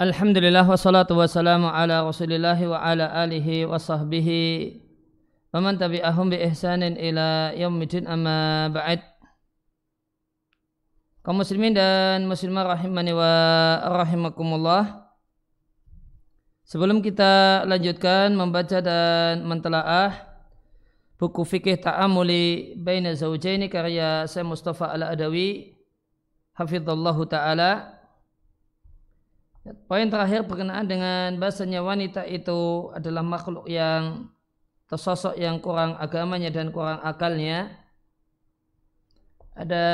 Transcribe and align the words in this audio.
Alhamdulillah 0.00 0.64
wassalatu 0.64 1.12
wassalamu 1.12 1.68
ala 1.68 2.00
rasulillahi 2.00 2.64
wa 2.64 2.80
ala 2.80 3.12
alihi 3.20 3.68
wa 3.68 3.76
sahbihi 3.76 4.80
wa 5.52 5.60
man 5.60 5.76
tabi'ahum 5.76 6.32
bi 6.32 6.40
ihsanin 6.40 6.96
ila 6.96 7.52
yaumidin 7.52 8.08
amma 8.08 8.72
ba'd. 8.72 9.04
Kaum 11.20 11.44
muslimin 11.44 11.76
dan 11.76 12.24
muslimah 12.24 12.80
rahimani 12.80 13.12
wa 13.12 13.28
rahimakumullah. 14.00 15.04
Sebelum 16.64 17.04
kita 17.04 17.68
lanjutkan 17.68 18.32
membaca 18.32 18.80
dan 18.80 19.44
mentelaah 19.44 20.16
buku 21.20 21.44
fikih 21.44 21.76
ta'amuli 21.76 22.72
baina 22.80 23.12
zawjaini 23.12 23.68
karya 23.68 24.24
Syekh 24.24 24.48
Mustafa 24.48 24.96
Al-Adawi 24.96 25.76
hafizallahu 26.56 27.28
taala 27.28 27.99
Poin 29.70 30.10
terakhir 30.10 30.46
berkenaan 30.46 30.86
dengan 30.86 31.38
bahasanya 31.38 31.82
wanita 31.84 32.26
itu 32.26 32.90
adalah 32.90 33.22
makhluk 33.22 33.70
yang 33.70 34.26
tersosok 34.90 35.38
yang 35.38 35.62
kurang 35.62 35.94
agamanya 35.98 36.50
dan 36.50 36.74
kurang 36.74 36.98
akalnya. 37.06 37.70
Ada 39.54 39.86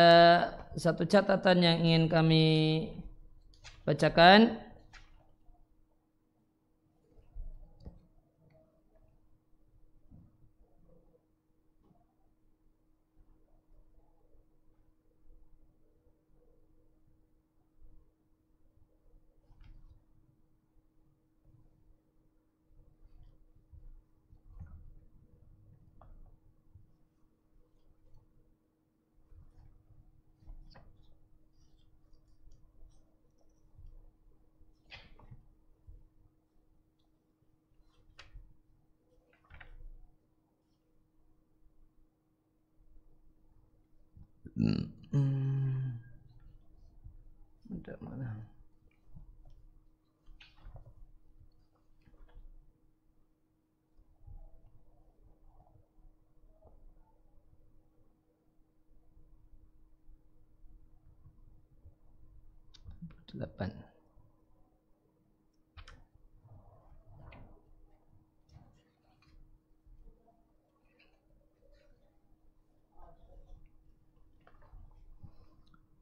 satu 0.76 1.04
catatan 1.04 1.60
yang 1.60 1.76
ingin 1.84 2.04
kami 2.08 2.46
bacakan. 3.84 4.65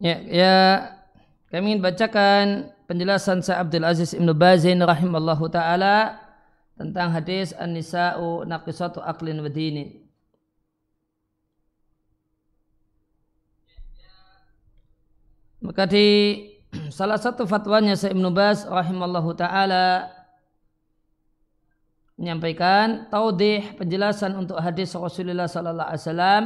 Ya, 0.05 0.21
ya 0.29 0.55
kami 1.49 1.73
ingin 1.73 1.81
bacakan 1.81 2.69
penjelasan 2.85 3.41
Syekh 3.41 3.57
Abdul 3.57 3.89
Aziz 3.89 4.13
Ibn 4.13 4.37
Bazin 4.37 4.85
rahimallahu 4.85 5.49
taala 5.49 6.21
tentang 6.77 7.09
hadis 7.09 7.57
An-Nisa'u 7.57 8.45
naqisatu 8.45 9.01
aqlin 9.01 9.41
wa 9.41 9.49
dinin. 9.49 10.05
Maka 15.65 15.89
di 15.89 16.37
salah 16.93 17.17
satu 17.17 17.49
fatwanya 17.49 17.97
Syekh 17.97 18.13
Ibnu 18.13 18.29
Baz 18.29 18.69
rahimallahu 18.69 19.33
taala 19.33 20.13
menyampaikan 22.21 23.09
taudih 23.09 23.73
penjelasan 23.81 24.37
untuk 24.37 24.61
hadis 24.61 24.93
Rasulullah 24.93 25.49
sallallahu 25.49 25.89
alaihi 25.89 26.05
wasallam 26.05 26.45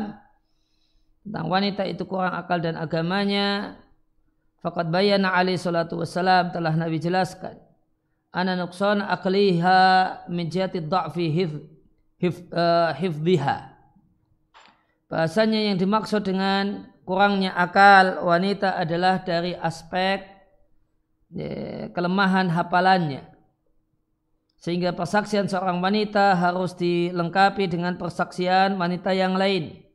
tentang 1.28 1.46
wanita 1.52 1.84
itu 1.84 2.08
kurang 2.08 2.32
akal 2.32 2.56
dan 2.56 2.80
agamanya 2.80 3.76
faqad 4.64 4.88
bayyana 4.88 5.36
alaihi 5.36 5.60
salatu 5.60 6.00
wassalam 6.00 6.48
telah 6.48 6.72
Nabi 6.72 6.96
jelaskan 6.96 7.60
ana 8.32 8.56
nuqsan 8.56 9.04
aqliha 9.04 9.80
min 10.32 10.48
jihati 10.48 10.80
dha'fi 10.80 11.26
hif, 11.28 11.52
hif, 12.16 12.36
uh, 12.50 12.96
hifdhiha 12.96 13.76
bahasanya 15.12 15.68
yang 15.68 15.76
dimaksud 15.76 16.24
dengan 16.24 16.88
kurangnya 17.08 17.56
akal 17.56 18.20
wanita 18.28 18.76
adalah 18.76 19.24
dari 19.24 19.56
aspek 19.56 20.28
ya, 21.32 21.88
kelemahan 21.96 22.52
hafalannya. 22.52 23.24
Sehingga 24.60 24.92
persaksian 24.92 25.48
seorang 25.48 25.80
wanita 25.80 26.36
harus 26.36 26.76
dilengkapi 26.76 27.64
dengan 27.70 27.96
persaksian 27.96 28.76
wanita 28.76 29.16
yang 29.16 29.38
lain. 29.38 29.87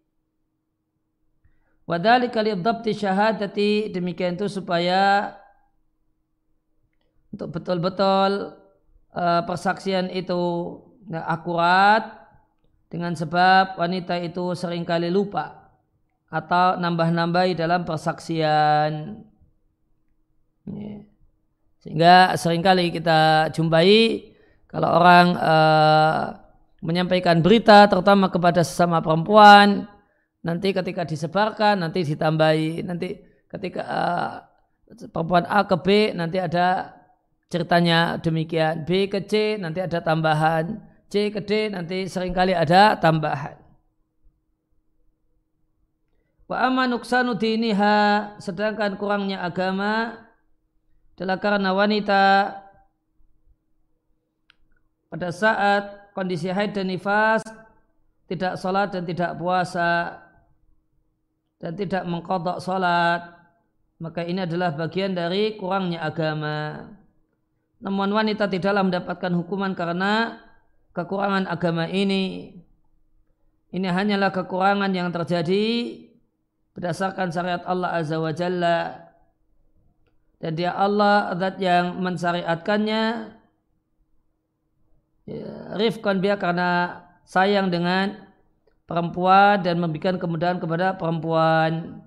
Wadali 1.84 2.32
kali 2.32 2.56
dhabti 2.56 2.96
syahadati 2.96 3.92
demikian 3.92 4.40
itu 4.40 4.48
supaya 4.48 5.36
untuk 7.34 7.60
betul-betul 7.60 8.56
uh, 9.12 9.42
persaksian 9.44 10.08
itu 10.14 10.42
ya, 11.12 11.28
akurat 11.28 12.24
dengan 12.88 13.18
sebab 13.18 13.76
wanita 13.76 14.16
itu 14.22 14.56
sering 14.56 14.88
kali 14.88 15.12
lupa 15.12 15.76
atau 16.32 16.80
nambah-nambahi 16.80 17.58
dalam 17.58 17.84
persaksian. 17.84 19.20
Sehingga 21.84 22.38
sering 22.40 22.64
kali 22.64 22.96
kita 22.96 23.52
jumpai 23.52 24.32
kalau 24.72 24.90
orang 25.04 25.36
uh, 25.36 26.38
menyampaikan 26.80 27.44
berita 27.44 27.86
terutama 27.92 28.32
kepada 28.32 28.64
sesama 28.64 29.04
perempuan, 29.04 29.86
nanti 30.44 30.76
ketika 30.76 31.08
disebarkan 31.08 31.82
nanti 31.88 32.04
ditambahi, 32.04 32.84
nanti 32.84 33.16
ketika 33.48 33.82
uh, 33.84 34.32
perempuan 35.10 35.48
A 35.48 35.64
ke 35.64 35.78
B 35.80 35.88
nanti 36.12 36.38
ada 36.38 36.94
ceritanya 37.48 38.20
demikian, 38.20 38.84
B 38.84 39.08
ke 39.08 39.24
C 39.24 39.56
nanti 39.56 39.80
ada 39.80 40.04
tambahan, 40.04 40.84
C 41.08 41.32
ke 41.32 41.40
D 41.42 41.72
nanti 41.72 42.06
sering 42.12 42.36
kali 42.36 42.52
ada 42.52 43.00
tambahan. 43.00 43.64
Wa 46.44 46.68
amma 46.68 46.92
nuksanu 46.92 47.40
diniha 47.40 48.36
sedangkan 48.38 49.00
kurangnya 49.00 49.42
agama 49.42 50.22
adalah 51.16 51.38
karena 51.40 51.72
wanita 51.72 52.24
pada 55.08 55.30
saat 55.30 56.12
kondisi 56.18 56.50
haid 56.50 56.74
dan 56.74 56.90
nifas 56.90 57.46
tidak 58.26 58.58
sholat 58.58 58.90
dan 58.90 59.06
tidak 59.06 59.38
puasa 59.38 60.20
dan 61.64 61.80
tidak 61.80 62.04
mengkodok 62.04 62.60
sholat. 62.60 63.32
Maka 64.04 64.28
ini 64.28 64.44
adalah 64.44 64.76
bagian 64.76 65.16
dari 65.16 65.56
kurangnya 65.56 66.04
agama. 66.04 66.92
Namun 67.80 68.12
wanita 68.12 68.52
tidaklah 68.52 68.84
mendapatkan 68.84 69.32
hukuman 69.32 69.72
karena 69.72 70.44
kekurangan 70.92 71.48
agama 71.48 71.88
ini. 71.88 72.52
Ini 73.72 73.88
hanyalah 73.88 74.36
kekurangan 74.36 74.92
yang 74.92 75.08
terjadi 75.16 76.04
berdasarkan 76.76 77.32
syariat 77.32 77.64
Allah 77.64 77.96
Azza 77.96 78.20
wa 78.20 78.36
Jalla. 78.36 79.00
Dan 80.44 80.60
dia 80.60 80.76
Allah 80.76 81.32
zat 81.40 81.56
yang 81.64 82.04
mensyariatkannya 82.04 83.04
ya, 85.32 85.52
rifkan 85.80 86.20
dia 86.20 86.36
karena 86.36 87.00
sayang 87.24 87.72
dengan 87.72 88.33
perempuan 88.84 89.64
dan 89.64 89.80
memberikan 89.80 90.20
kemudahan 90.20 90.60
kepada 90.60 90.96
perempuan 91.00 92.04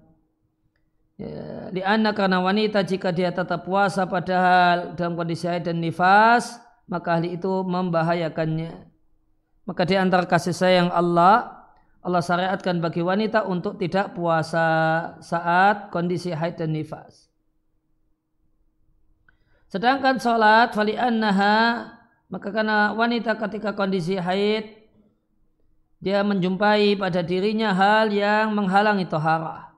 ya, 1.17 1.73
lianna 1.73 2.13
karena 2.13 2.41
wanita 2.45 2.85
jika 2.85 3.11
dia 3.11 3.33
tetap 3.33 3.65
puasa 3.65 4.05
padahal 4.05 4.93
dalam 4.95 5.17
kondisi 5.17 5.49
haid 5.49 5.65
dan 5.65 5.81
nifas 5.81 6.61
maka 6.87 7.17
hal 7.19 7.25
itu 7.25 7.65
membahayakannya 7.65 8.93
maka 9.67 9.83
di 9.83 9.97
antara 9.99 10.29
kasih 10.29 10.55
sayang 10.55 10.93
Allah 10.93 11.57
Allah 12.07 12.23
syariatkan 12.23 12.79
bagi 12.79 13.03
wanita 13.03 13.51
untuk 13.51 13.83
tidak 13.83 14.15
puasa 14.15 14.67
saat 15.19 15.91
kondisi 15.91 16.31
haid 16.31 16.55
dan 16.55 16.71
nifas. 16.71 17.27
Sedangkan 19.67 20.23
sholat 20.23 20.71
fali 20.71 20.95
annaha 20.95 21.91
maka 22.31 22.55
karena 22.55 22.95
wanita 22.95 23.35
ketika 23.35 23.75
kondisi 23.75 24.15
haid 24.15 24.76
dia 26.07 26.23
menjumpai 26.23 26.95
pada 26.95 27.19
dirinya 27.19 27.75
hal 27.75 28.15
yang 28.15 28.55
menghalangi 28.55 29.11
toharah. 29.11 29.75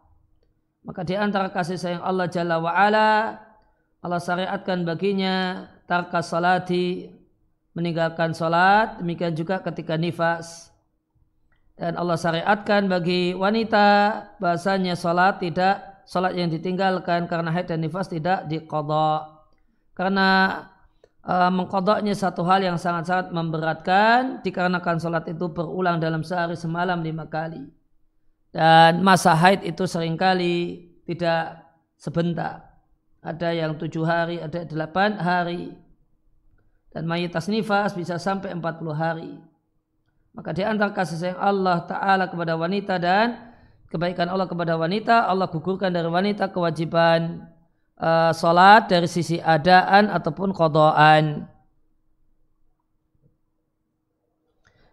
Maka 0.85 1.01
di 1.01 1.17
antara 1.17 1.49
kasih 1.49 1.81
sayang 1.81 2.05
Allah 2.05 2.29
Jalla 2.29 2.61
wa'ala 2.61 3.41
Allah 4.05 4.21
syariatkan 4.21 4.85
baginya 4.85 5.65
tarka 5.89 6.21
salati 6.21 7.09
meninggalkan 7.73 8.37
salat 8.37 9.01
demikian 9.01 9.33
juga 9.33 9.59
ketika 9.65 9.97
nifas 9.97 10.71
dan 11.81 11.97
Allah 11.97 12.15
syariatkan 12.21 12.87
bagi 12.87 13.33
wanita 13.35 13.89
bahasanya 14.37 14.95
salat 14.95 15.43
tidak 15.43 16.03
salat 16.07 16.37
yang 16.37 16.53
ditinggalkan 16.53 17.27
karena 17.27 17.51
haid 17.51 17.73
dan 17.73 17.83
nifas 17.83 18.07
tidak 18.07 18.47
diqadha 18.47 19.43
karena 19.99 20.29
uh, 21.25 21.51
mengkodoknya 21.51 22.15
satu 22.15 22.45
hal 22.47 22.63
yang 22.63 22.77
sangat-sangat 22.77 23.33
memberatkan 23.33 24.45
dikarenakan 24.45 25.01
salat 25.01 25.25
itu 25.27 25.49
berulang 25.51 25.99
dalam 25.99 26.23
sehari 26.23 26.55
semalam 26.55 27.01
lima 27.01 27.27
kali 27.27 27.67
dan 28.53 29.01
masa 29.01 29.35
haid 29.35 29.65
itu 29.65 29.87
sering 29.89 30.15
kali 30.15 30.91
tidak 31.09 31.65
sebentar 31.99 32.69
ada 33.19 33.51
yang 33.51 33.75
tujuh 33.75 34.07
hari, 34.07 34.39
ada 34.39 34.63
delapan 34.63 35.19
hari. 35.19 35.75
Dan 36.89 37.05
mayoritas 37.05 37.51
nifas 37.51 37.93
bisa 37.93 38.17
sampai 38.17 38.55
empat 38.55 38.81
puluh 38.81 38.97
hari. 38.97 39.37
Maka 40.33 40.55
di 40.55 40.63
antara 40.63 40.95
kasih 40.95 41.19
sayang 41.19 41.41
Allah 41.41 41.85
Ta'ala 41.85 42.31
kepada 42.31 42.55
wanita 42.55 42.97
dan 42.97 43.53
kebaikan 43.91 44.31
Allah 44.31 44.47
kepada 44.47 44.79
wanita, 44.79 45.27
Allah 45.27 45.51
gugurkan 45.51 45.93
dari 45.93 46.09
wanita 46.09 46.49
kewajiban 46.49 47.45
uh, 47.99 48.31
sholat 48.33 48.89
dari 48.89 49.11
sisi 49.11 49.43
adaan 49.43 50.11
ataupun 50.11 50.55
kodoan. 50.55 51.47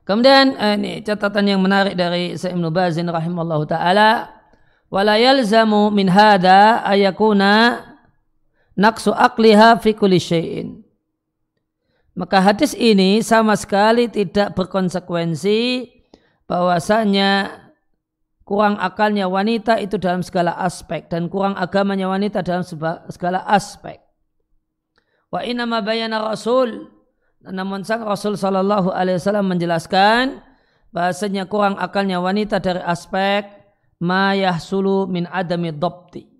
Kemudian 0.05 0.53
eh, 0.53 0.77
ini 0.77 0.93
catatan 1.01 1.50
yang 1.50 1.62
menarik 1.65 1.97
dari 1.97 2.38
Sa'im 2.38 2.62
Nubazin 2.62 3.09
rahimallahu 3.09 3.65
taala 3.65 4.29
wala 4.93 5.17
yalzamu 5.17 5.89
min 5.89 6.13
hada 6.13 6.85
ayakuna 6.85 7.81
naksu 8.77 9.09
akliha 9.09 9.81
fi 9.81 9.97
kulli 9.97 10.21
syai'in. 10.21 10.85
Maka 12.13 12.38
hadis 12.38 12.77
ini 12.77 13.19
sama 13.25 13.57
sekali 13.57 14.05
tidak 14.07 14.53
berkonsekuensi 14.53 15.89
bahwasanya 16.45 17.64
kurang 18.45 18.77
akalnya 18.77 19.25
wanita 19.25 19.81
itu 19.81 19.97
dalam 19.97 20.21
segala 20.21 20.53
aspek 20.61 21.09
dan 21.09 21.27
kurang 21.27 21.57
agamanya 21.57 22.05
wanita 22.07 22.45
dalam 22.45 22.61
segala 23.09 23.41
aspek. 23.49 23.97
Wa 25.33 25.41
inna 25.41 25.65
bayana 25.81 26.21
Rasul 26.21 26.93
namun 27.45 27.85
sang 27.85 28.05
Rasul 28.05 28.37
sallallahu 28.37 28.93
alaihi 28.93 29.21
wasallam 29.21 29.49
menjelaskan 29.49 30.41
bahasanya 30.93 31.45
kurang 31.49 31.75
akalnya 31.77 32.21
wanita 32.21 32.61
dari 32.61 32.81
aspek 32.81 33.49
ma 33.99 34.33
yahsulu 34.37 35.05
min 35.09 35.29
adami 35.29 35.73
dhabti 35.73 36.35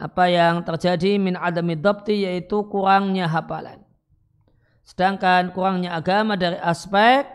apa 0.00 0.24
yang 0.32 0.64
terjadi 0.64 1.20
min 1.20 1.36
adami 1.36 1.76
dhabti 1.76 2.24
yaitu 2.24 2.64
kurangnya 2.72 3.28
hafalan. 3.28 3.84
Sedangkan 4.86 5.52
kurangnya 5.52 5.98
agama 5.98 6.38
dari 6.38 6.56
aspek 6.56 7.26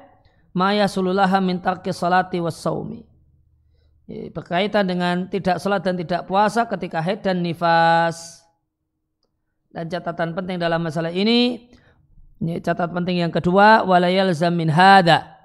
maya 0.55 0.88
sululaha 0.88 1.38
min 1.43 1.62
tarki 1.62 1.93
salati 1.93 2.41
saumi. 2.50 3.11
Berkaitan 4.32 4.89
dengan 4.89 5.30
tidak 5.32 5.62
salat 5.62 5.86
dan 5.86 5.96
tidak 5.96 6.27
puasa 6.27 6.68
ketika 6.68 7.00
haid 7.00 7.24
dan 7.24 7.39
nifas. 7.39 8.41
Dan 9.72 9.88
catatan 9.88 10.36
penting 10.36 10.60
dalam 10.60 10.84
masalah 10.84 11.15
ini, 11.15 11.72
ini 12.44 12.60
catatan 12.60 12.91
penting 12.91 13.24
yang 13.24 13.32
kedua, 13.32 13.88
walayal 13.88 14.34
zamin 14.36 14.68
hada. 14.68 15.39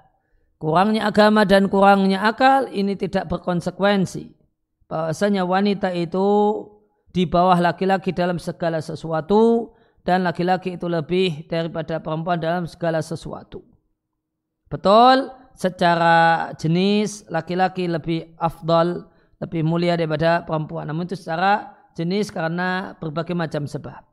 Kurangnya 0.57 1.07
agama 1.07 1.45
dan 1.45 1.69
kurangnya 1.69 2.25
akal 2.25 2.65
ini 2.73 2.97
tidak 2.97 3.29
berkonsekuensi. 3.29 4.33
Bahwasanya 4.89 5.45
wanita 5.45 5.93
itu 5.93 6.25
di 7.13 7.29
bawah 7.29 7.61
laki-laki 7.61 8.09
dalam 8.11 8.41
segala 8.41 8.81
sesuatu 8.81 9.71
dan 10.01 10.25
laki-laki 10.25 10.79
itu 10.79 10.89
lebih 10.89 11.45
daripada 11.45 12.01
perempuan 12.01 12.41
dalam 12.41 12.65
segala 12.65 13.05
sesuatu. 13.05 13.61
Betul, 14.67 15.29
secara 15.57 16.53
jenis 16.53 17.25
laki-laki 17.33 17.89
lebih 17.89 18.37
afdal, 18.37 19.09
lebih 19.41 19.65
mulia 19.65 19.97
daripada 19.97 20.45
perempuan. 20.45 20.85
Namun 20.85 21.09
itu 21.09 21.17
secara 21.17 21.73
jenis 21.97 22.29
karena 22.29 22.93
berbagai 23.01 23.33
macam 23.33 23.65
sebab. 23.65 24.05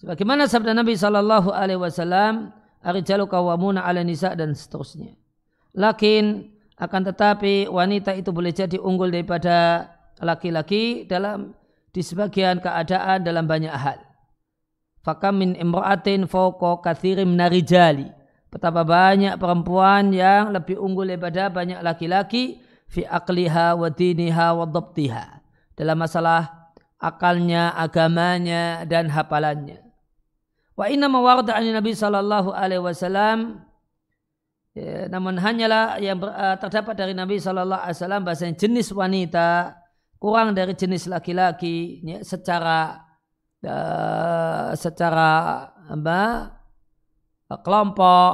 Sebagaimana 0.00 0.48
sabda 0.48 0.72
Nabi 0.72 0.96
Shallallahu 0.96 1.52
Alaihi 1.52 1.76
Wasallam, 1.76 2.54
"Arijalu 2.80 3.28
kawamuna 3.28 3.84
ala 3.84 4.00
nisa" 4.00 4.32
dan 4.32 4.56
seterusnya. 4.56 5.12
Lakin 5.76 6.56
akan 6.80 7.02
tetapi 7.12 7.68
wanita 7.68 8.16
itu 8.16 8.32
boleh 8.32 8.48
jadi 8.48 8.80
unggul 8.80 9.12
daripada 9.12 9.90
laki-laki 10.24 11.04
dalam 11.04 11.52
di 11.92 12.00
sebagian 12.00 12.64
keadaan 12.64 13.20
dalam 13.20 13.44
banyak 13.44 13.74
hal. 13.74 14.09
Fakam 15.00 15.40
min 15.40 15.50
imra'atin 15.56 16.28
fawqa 16.28 16.84
kathirim 16.84 17.32
narijali. 17.36 18.08
Betapa 18.50 18.82
banyak 18.82 19.38
perempuan 19.38 20.10
yang 20.10 20.50
lebih 20.50 20.76
unggul 20.76 21.06
daripada 21.08 21.48
banyak 21.48 21.80
laki-laki 21.80 22.58
fi 22.90 23.06
akliha 23.06 23.78
wa 23.78 23.88
diniha 23.88 24.48
wa 24.58 24.66
dhabtiha. 24.66 25.24
Dalam 25.78 25.96
masalah 25.96 26.72
akalnya, 27.00 27.72
agamanya 27.72 28.84
dan 28.84 29.08
hafalannya. 29.08 29.80
Wa 30.74 30.90
inna 30.90 31.08
mawarda 31.08 31.56
Nabi 31.62 31.94
sallallahu 31.94 32.52
alaihi 32.52 32.82
wasallam 32.84 33.70
Ya, 34.70 35.10
namun 35.10 35.34
hanyalah 35.34 35.98
yang 35.98 36.22
ber, 36.22 36.30
uh, 36.30 36.54
terdapat 36.54 36.94
dari 36.94 37.10
Nabi 37.10 37.42
Shallallahu 37.42 37.82
Alaihi 37.90 37.96
Wasallam 37.98 38.22
bahasa 38.22 38.46
jenis 38.54 38.94
wanita 38.94 39.74
kurang 40.22 40.54
dari 40.54 40.78
jenis 40.78 41.10
laki-laki 41.10 41.98
ya, 42.06 42.22
secara 42.22 43.09
uh, 43.66 44.72
secara 44.76 45.30
apa 45.90 46.20
kelompok 47.66 48.32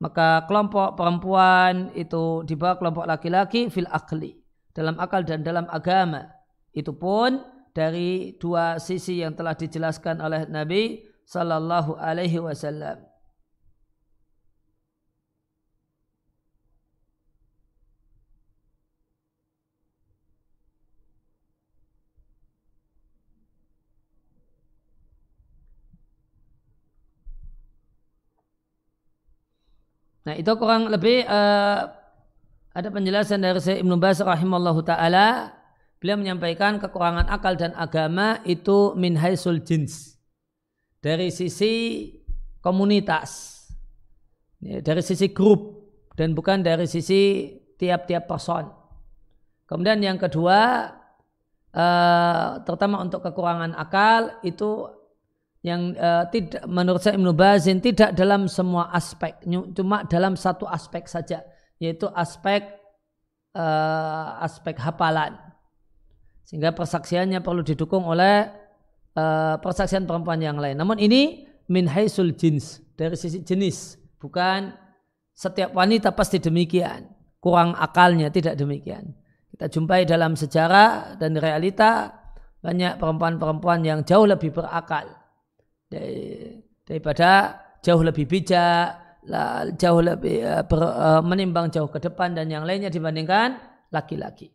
maka 0.00 0.44
kelompok 0.46 0.96
perempuan 0.96 1.90
itu 1.96 2.44
di 2.44 2.54
bawah 2.56 2.76
kelompok 2.78 3.04
laki-laki 3.08 3.68
fil 3.72 3.88
akli 3.88 4.36
dalam 4.70 4.96
akal 5.00 5.24
dan 5.26 5.42
dalam 5.42 5.66
agama 5.68 6.28
itu 6.70 6.94
pun 6.94 7.42
dari 7.74 8.34
dua 8.38 8.78
sisi 8.78 9.22
yang 9.22 9.34
telah 9.34 9.54
dijelaskan 9.54 10.22
oleh 10.22 10.46
Nabi 10.46 11.06
Sallallahu 11.26 11.98
Alaihi 11.98 12.42
Wasallam. 12.42 13.09
Nah 30.24 30.34
itu 30.36 30.52
kurang 30.60 30.92
lebih 30.92 31.24
uh, 31.24 31.88
ada 32.70 32.88
penjelasan 32.92 33.40
dari 33.42 33.58
Syekh 33.58 33.82
Ibnu 33.82 33.96
Baz 33.96 34.20
rahimallahu 34.20 34.84
taala. 34.84 35.56
Beliau 36.00 36.16
menyampaikan 36.16 36.80
kekurangan 36.80 37.28
akal 37.28 37.60
dan 37.60 37.76
agama 37.76 38.40
itu 38.48 38.96
min 38.96 39.20
haisul 39.20 39.60
jins. 39.60 40.16
Dari 41.00 41.28
sisi 41.28 42.08
komunitas. 42.64 43.60
Ya, 44.60 44.84
dari 44.84 45.00
sisi 45.00 45.32
grup 45.32 45.88
dan 46.16 46.36
bukan 46.36 46.60
dari 46.60 46.84
sisi 46.84 47.52
tiap-tiap 47.80 48.28
person. 48.28 48.68
Kemudian 49.64 50.04
yang 50.04 50.20
kedua 50.20 50.92
uh, 51.72 52.60
terutama 52.64 53.00
untuk 53.00 53.24
kekurangan 53.24 53.72
akal 53.72 54.36
itu 54.44 54.99
yang 55.60 55.92
uh, 55.92 56.24
tidak 56.32 56.64
menurut 56.64 57.04
saya 57.04 57.20
Ibnu 57.20 57.36
Bazin 57.36 57.84
tidak 57.84 58.16
dalam 58.16 58.48
semua 58.48 58.88
aspek. 58.96 59.36
Cuma 59.76 60.08
dalam 60.08 60.32
satu 60.32 60.64
aspek 60.64 61.04
saja 61.04 61.44
yaitu 61.76 62.08
aspek 62.16 62.64
uh, 63.52 64.40
aspek 64.40 64.80
hafalan. 64.80 65.36
Sehingga 66.48 66.72
persaksiannya 66.72 67.44
perlu 67.44 67.60
didukung 67.60 68.08
oleh 68.08 68.48
uh, 69.14 69.60
persaksian 69.60 70.08
perempuan 70.08 70.40
yang 70.40 70.56
lain. 70.56 70.80
Namun 70.80 70.96
ini 70.96 71.44
min 71.68 71.86
haisul 71.92 72.32
jins 72.32 72.80
dari 72.96 73.14
sisi 73.14 73.44
jenis 73.44 74.00
bukan 74.16 74.72
setiap 75.36 75.76
wanita 75.76 76.16
pasti 76.16 76.40
demikian. 76.40 77.04
Kurang 77.40 77.76
akalnya 77.76 78.32
tidak 78.32 78.56
demikian. 78.56 79.12
Kita 79.52 79.68
jumpai 79.68 80.08
dalam 80.08 80.36
sejarah 80.36 81.20
dan 81.20 81.36
realita 81.36 82.16
banyak 82.60 82.96
perempuan-perempuan 83.00 83.80
yang 83.84 84.04
jauh 84.04 84.28
lebih 84.28 84.52
berakal 84.52 85.19
daripada 85.90 87.58
jauh 87.82 88.02
lebih 88.02 88.30
bijak, 88.30 89.20
jauh 89.76 90.00
lebih 90.00 90.40
eh, 90.46 90.62
eh, 90.62 91.22
menimbang 91.26 91.68
jauh 91.68 91.90
ke 91.90 91.98
depan 91.98 92.32
dan 92.32 92.46
yang 92.48 92.64
lainnya 92.64 92.88
dibandingkan 92.88 93.58
laki-laki. 93.90 94.54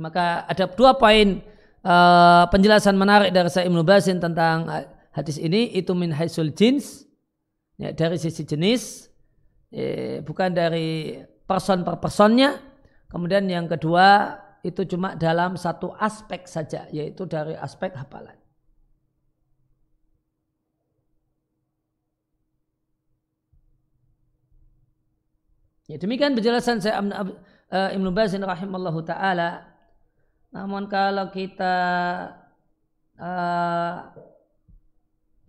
Maka 0.00 0.48
ada 0.48 0.64
dua 0.64 0.96
poin 0.96 1.44
uh, 1.84 2.48
penjelasan 2.48 2.96
menarik 2.96 3.36
dari 3.36 3.52
saya 3.52 3.68
Ibnu 3.68 3.84
Basin 3.84 4.16
tentang 4.16 4.64
hadis 5.12 5.36
ini 5.36 5.76
itu 5.76 5.92
min 5.92 6.08
haisul 6.16 6.56
jins 6.56 7.04
ya, 7.76 7.92
dari 7.92 8.16
sisi 8.16 8.48
jenis 8.48 9.12
eh, 9.68 10.24
bukan 10.24 10.56
dari 10.56 11.20
person 11.44 11.82
per 11.82 11.98
personnya 11.98 12.69
kemudian 13.10 13.44
yang 13.50 13.66
kedua 13.66 14.38
itu 14.62 14.86
cuma 14.86 15.18
dalam 15.18 15.58
satu 15.58 15.92
aspek 15.98 16.46
saja 16.48 16.86
yaitu 16.94 17.26
dari 17.28 17.58
aspek 17.58 17.92
hafalan 17.92 18.40
Ya, 25.90 25.98
demikian 25.98 26.38
penjelasan 26.38 26.78
saya 26.78 27.02
Ibnu 27.98 28.14
Bazin 28.14 28.46
rahimallahu 28.46 29.02
taala. 29.02 29.66
Namun 30.54 30.86
kalau 30.86 31.34
kita 31.34 31.74
uh, 33.18 33.94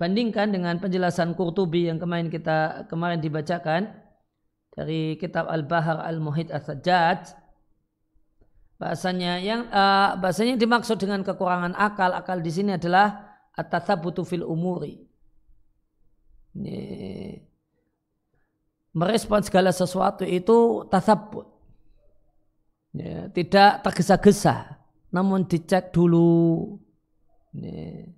bandingkan 0.02 0.50
dengan 0.50 0.82
penjelasan 0.82 1.38
Qurtubi 1.38 1.94
yang 1.94 2.02
kemarin 2.02 2.34
kita 2.34 2.90
kemarin 2.90 3.22
dibacakan 3.22 3.94
dari 4.74 5.14
kitab 5.22 5.46
Al-Bahar 5.46 6.02
Al-Muhit 6.10 6.50
As-Sajjad 6.50 7.38
bahasanya 8.82 9.38
yang 9.38 9.70
uh, 9.70 10.18
bahasanya 10.18 10.58
dimaksud 10.58 10.98
dengan 10.98 11.22
kekurangan 11.22 11.78
akal 11.78 12.18
akal 12.18 12.42
di 12.42 12.50
sini 12.50 12.82
adalah 12.82 13.38
at-tatsabutu 13.54 14.26
fil 14.26 14.42
umuri. 14.42 15.06
Ini, 16.58 16.82
merespon 18.98 19.46
segala 19.46 19.70
sesuatu 19.70 20.26
itu 20.26 20.90
tasabut. 20.90 21.46
Ya, 22.92 23.30
tidak 23.30 23.86
tergesa-gesa, 23.86 24.82
namun 25.14 25.46
dicek 25.46 25.94
dulu. 25.94 26.82
Ya, 27.54 28.10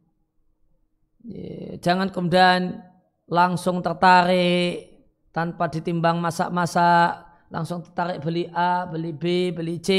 ya, 1.27 1.75
jangan 1.83 2.07
kemudian 2.07 2.79
langsung 3.27 3.83
tertarik 3.83 4.95
tanpa 5.35 5.67
ditimbang 5.67 6.23
masak-masak, 6.23 7.21
langsung 7.51 7.83
tertarik 7.83 8.23
beli 8.23 8.47
A, 8.49 8.87
beli 8.89 9.11
B, 9.13 9.53
beli 9.53 9.77
C, 9.77 9.89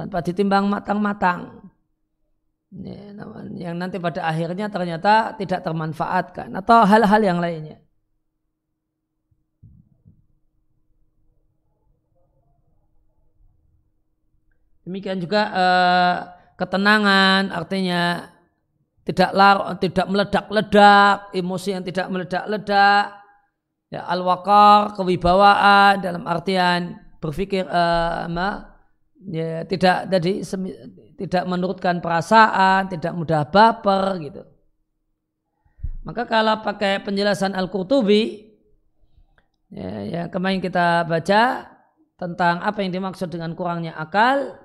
tanpa 0.00 0.24
ditimbang 0.24 0.64
matang-matang. 0.64 1.68
Ya, 2.72 3.12
yang 3.60 3.76
nanti 3.76 4.00
pada 4.00 4.24
akhirnya 4.24 4.72
ternyata 4.72 5.36
tidak 5.36 5.60
termanfaatkan 5.60 6.48
atau 6.56 6.88
hal-hal 6.88 7.20
yang 7.20 7.36
lainnya. 7.36 7.76
Demikian 14.88 15.20
juga 15.20 15.42
uh, 15.52 16.16
ketenangan 16.56 17.52
artinya 17.52 18.32
tidak 19.04 19.30
lar, 19.36 19.56
tidak 19.82 20.06
meledak-ledak, 20.06 21.34
emosi 21.34 21.68
yang 21.74 21.84
tidak 21.84 22.06
meledak-ledak, 22.08 23.04
ya 23.90 24.06
al-waqar, 24.06 24.94
kewibawaan 24.94 25.98
dalam 25.98 26.22
artian 26.24 27.02
berpikir 27.18 27.66
uh, 27.66 28.30
ya, 29.28 29.64
tidak 29.68 30.08
tadi 30.08 30.40
tidak 31.20 31.44
menurutkan 31.44 32.00
perasaan, 32.00 32.88
tidak 32.88 33.12
mudah 33.12 33.44
baper 33.44 34.04
gitu. 34.24 34.42
Maka 36.00 36.24
kalau 36.24 36.64
pakai 36.64 37.04
penjelasan 37.04 37.52
Al-Qurtubi 37.52 38.48
ya, 39.68 39.90
yang 40.08 40.26
kemarin 40.32 40.64
kita 40.64 41.04
baca 41.04 41.68
tentang 42.16 42.64
apa 42.64 42.80
yang 42.80 42.92
dimaksud 42.92 43.28
dengan 43.28 43.52
kurangnya 43.52 43.92
akal, 44.00 44.56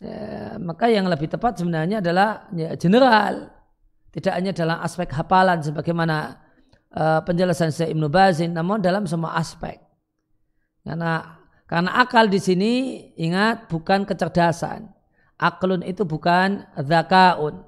ya, 0.00 0.56
maka 0.60 0.92
yang 0.92 1.08
lebih 1.08 1.32
tepat 1.32 1.56
sebenarnya 1.56 2.04
adalah 2.04 2.48
ya, 2.52 2.76
general 2.76 3.48
tidak 4.10 4.34
hanya 4.36 4.52
dalam 4.52 4.78
aspek 4.82 5.08
hafalan 5.14 5.62
sebagaimana 5.62 6.36
uh, 6.92 7.20
penjelasan 7.22 7.70
saya 7.70 7.88
Ibnu 7.94 8.10
Bazin 8.10 8.50
namun 8.52 8.82
dalam 8.82 9.06
semua 9.06 9.38
aspek 9.38 9.78
karena 10.82 11.39
karena 11.70 12.02
akal 12.02 12.26
di 12.26 12.42
sini 12.42 12.72
ingat 13.14 13.70
bukan 13.70 14.02
kecerdasan. 14.02 14.90
Aklun 15.38 15.86
itu 15.86 16.02
bukan 16.02 16.66
zakaun. 16.74 17.62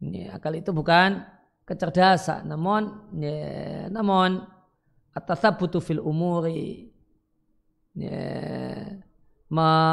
Ya, 0.00 0.40
akal 0.40 0.56
itu 0.56 0.72
bukan 0.72 1.20
kecerdasan. 1.68 2.48
Namun 2.48 3.12
ya, 3.20 3.92
namun 3.92 4.48
atas 5.12 5.44
fil 5.84 6.00
umuri. 6.00 6.88
Ya, 7.92 8.88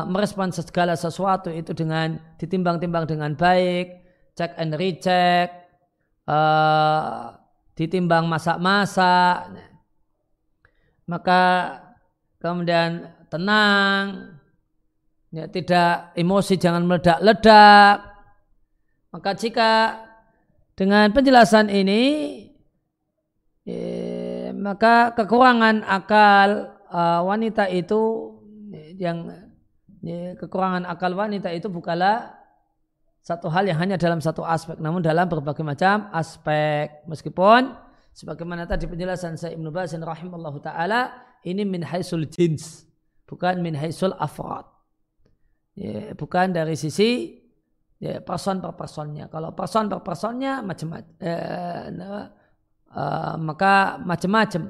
merespon 0.08 0.56
segala 0.56 0.96
sesuatu 0.96 1.52
itu 1.52 1.76
dengan 1.76 2.24
ditimbang-timbang 2.39 3.04
dengan 3.04 3.36
baik, 3.36 4.00
check 4.39 4.56
and 4.56 4.80
recheck, 4.80 5.52
uh, 6.24 7.36
ditimbang 7.76 8.32
masak-masak, 8.32 9.52
maka 11.04 11.42
kemudian 12.43 13.08
tenang, 13.32 14.36
ya, 15.32 15.47
tidak 15.47 16.12
emosi 16.19 16.60
jangan 16.60 16.84
meledak-ledak. 16.84 18.03
Maka 19.15 19.32
jika 19.39 19.71
dengan 20.75 21.08
penjelasan 21.15 21.71
ini, 21.71 22.03
ya, 23.63 24.51
maka 24.51 25.15
kekurangan 25.15 25.88
akal 25.88 26.75
uh, 26.91 27.23
wanita 27.23 27.71
itu 27.71 28.36
yang 28.99 29.32
ya, 30.03 30.36
kekurangan 30.36 30.84
akal 30.84 31.15
wanita 31.15 31.47
itu 31.56 31.71
bukanlah 31.71 32.43
satu 33.23 33.47
hal 33.47 33.63
yang 33.63 33.79
hanya 33.79 33.95
dalam 33.95 34.19
satu 34.19 34.43
aspek, 34.43 34.75
namun 34.84 34.99
dalam 34.99 35.32
berbagai 35.32 35.63
macam 35.63 36.12
aspek. 36.12 37.08
Meskipun 37.08 37.71
sebagaimana 38.12 38.67
tadi 38.67 38.84
penjelasan 38.84 39.39
saya 39.39 39.56
Ibnu 39.56 39.71
Baz 39.71 39.95
rahimallahu 39.95 40.60
taala 40.60 41.33
ini 41.43 41.63
min 41.67 41.84
haisul 41.84 42.27
jins, 42.27 42.88
bukan 43.27 43.60
min 43.60 43.75
haisul 43.75 44.15
afrad. 44.19 44.65
Ya, 45.73 46.13
bukan 46.13 46.53
dari 46.53 46.77
sisi 46.77 47.39
ya, 47.97 48.21
person 48.21 48.62
per 48.62 48.77
personnya. 48.77 49.27
Kalau 49.27 49.51
person 49.58 49.89
per 49.89 50.01
personnya 50.06 50.62
macam-macam, 50.62 51.13
eh, 51.19 51.89
uh, 52.93 53.36
maka 53.41 53.97
macam-macam. 53.99 54.69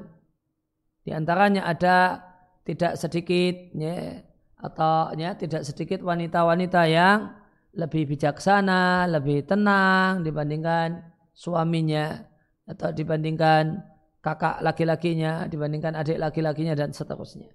Di 1.04 1.12
antaranya 1.12 1.68
ada 1.68 2.24
tidak 2.64 2.96
sedikit 2.96 3.54
ya, 3.76 4.24
atau 4.56 5.12
ya 5.20 5.36
tidak 5.36 5.68
sedikit 5.68 6.00
wanita-wanita 6.00 6.88
yang 6.88 7.36
lebih 7.76 8.08
bijaksana, 8.16 9.04
lebih 9.10 9.44
tenang 9.44 10.24
dibandingkan 10.24 11.04
suaminya 11.36 12.24
atau 12.64 12.88
dibandingkan 12.94 13.82
kakak 14.24 14.64
laki-lakinya, 14.64 15.44
dibandingkan 15.52 15.92
adik 16.00 16.16
laki-lakinya 16.16 16.72
dan 16.72 16.96
seterusnya. 16.96 17.52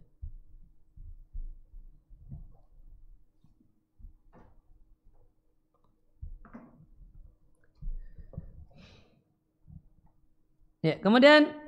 Ya, 10.80 10.96
kemudian 11.04 11.59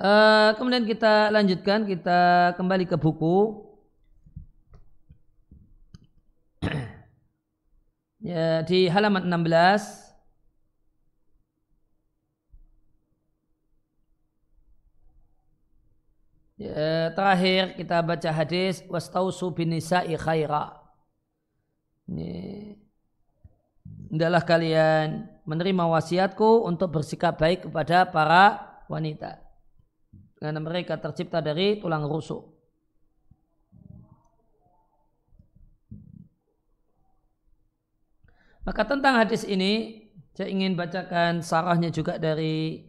Uh, 0.00 0.56
kemudian 0.56 0.88
kita 0.88 1.28
lanjutkan, 1.28 1.84
kita 1.84 2.52
kembali 2.56 2.88
ke 2.88 2.96
buku. 2.96 3.68
ya, 8.24 8.64
di 8.64 8.88
halaman 8.88 9.28
16. 9.28 10.08
Ya, 16.60 17.12
terakhir 17.16 17.76
kita 17.76 18.04
baca 18.04 18.30
hadis 18.32 18.84
wastausu 18.88 19.52
bin 19.52 19.72
nisa'i 19.72 20.16
khaira. 20.16 20.76
Ini. 22.08 22.76
Hendaklah 24.12 24.44
kalian 24.48 25.28
menerima 25.44 25.84
wasiatku 25.88 26.64
untuk 26.64 27.00
bersikap 27.00 27.36
baik 27.36 27.68
kepada 27.68 28.08
para 28.08 28.69
wanita 28.90 29.38
karena 30.42 30.58
mereka 30.58 30.98
tercipta 30.98 31.38
dari 31.38 31.78
tulang 31.78 32.10
rusuk. 32.10 32.58
Maka 38.66 38.82
tentang 38.84 39.16
hadis 39.16 39.46
ini 39.46 40.04
saya 40.36 40.48
ingin 40.52 40.76
bacakan 40.76 41.40
sarahnya 41.40 41.92
juga 41.92 42.16
dari 42.16 42.86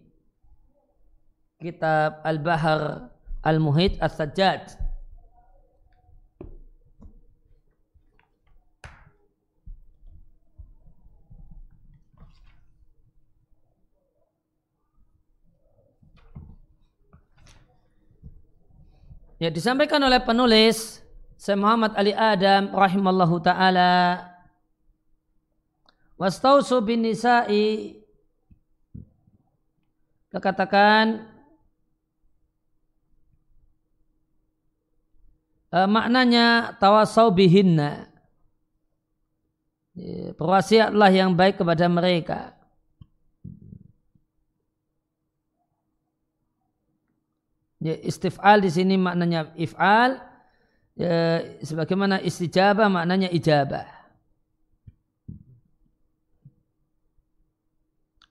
kitab 1.60 2.24
Al-Bahar 2.26 3.12
Al-Muhit 3.44 4.00
As-Sajjad. 4.02 4.91
Ya 19.42 19.50
disampaikan 19.50 19.98
oleh 20.06 20.22
penulis 20.22 21.02
Syekh 21.42 21.58
Muhammad 21.58 21.98
Ali 21.98 22.14
Adam 22.14 22.70
rahimallahu 22.78 23.42
taala. 23.42 24.22
Wastausu 26.14 26.78
bin 26.86 27.02
nisa'i. 27.02 27.98
Katakan 30.30 31.26
uh, 35.74 35.90
maknanya 35.90 36.78
tawasau 36.78 37.34
bihinna. 37.34 38.14
Ya, 39.98 40.38
perwasiatlah 40.38 41.10
yang 41.10 41.34
baik 41.34 41.58
kepada 41.58 41.90
mereka 41.90 42.61
ya, 47.82 47.98
istif'al 48.06 48.62
di 48.62 48.70
sini 48.70 48.96
maknanya 48.96 49.52
if'al 49.58 50.22
ya, 50.96 51.42
sebagaimana 51.66 52.22
istijabah 52.22 52.88
maknanya 52.88 53.28
ijabah 53.34 54.02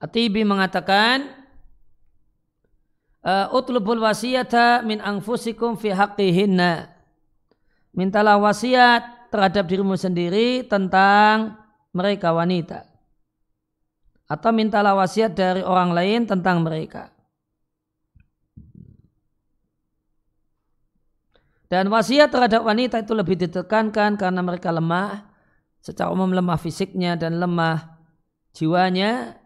Atibi 0.01 0.41
mengatakan 0.41 1.29
uh, 3.21 3.53
utlubul 3.53 4.01
wasiyata 4.01 4.81
min 4.81 4.97
anfusikum 4.97 5.77
fi 5.77 5.93
haqqihinna. 5.93 6.89
Mintalah 7.93 8.41
wasiat 8.41 9.29
terhadap 9.29 9.69
dirimu 9.69 9.93
sendiri 9.93 10.65
tentang 10.65 11.53
mereka 11.93 12.33
wanita. 12.33 12.89
Atau 14.25 14.49
mintalah 14.49 14.97
wasiat 14.97 15.37
dari 15.37 15.61
orang 15.61 15.93
lain 15.93 16.25
tentang 16.25 16.65
mereka. 16.65 17.10
Dan 21.71 21.87
wasiat 21.87 22.27
terhadap 22.35 22.67
wanita 22.67 22.99
itu 22.99 23.15
lebih 23.15 23.39
ditekankan 23.39 24.19
karena 24.19 24.43
mereka 24.43 24.75
lemah, 24.75 25.23
secara 25.79 26.11
umum 26.11 26.27
lemah 26.35 26.59
fisiknya 26.59 27.15
dan 27.15 27.39
lemah 27.39 27.95
jiwanya, 28.51 29.39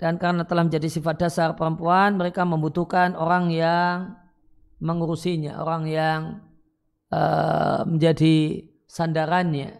dan 0.00 0.16
karena 0.16 0.48
telah 0.48 0.64
menjadi 0.64 0.88
sifat 0.88 1.28
dasar 1.28 1.52
perempuan, 1.60 2.16
mereka 2.16 2.48
membutuhkan 2.48 3.12
orang 3.12 3.52
yang 3.52 4.16
mengurusinya, 4.80 5.60
orang 5.60 5.84
yang 5.92 6.20
uh, 7.12 7.84
menjadi 7.84 8.64
sandarannya. 8.88 9.76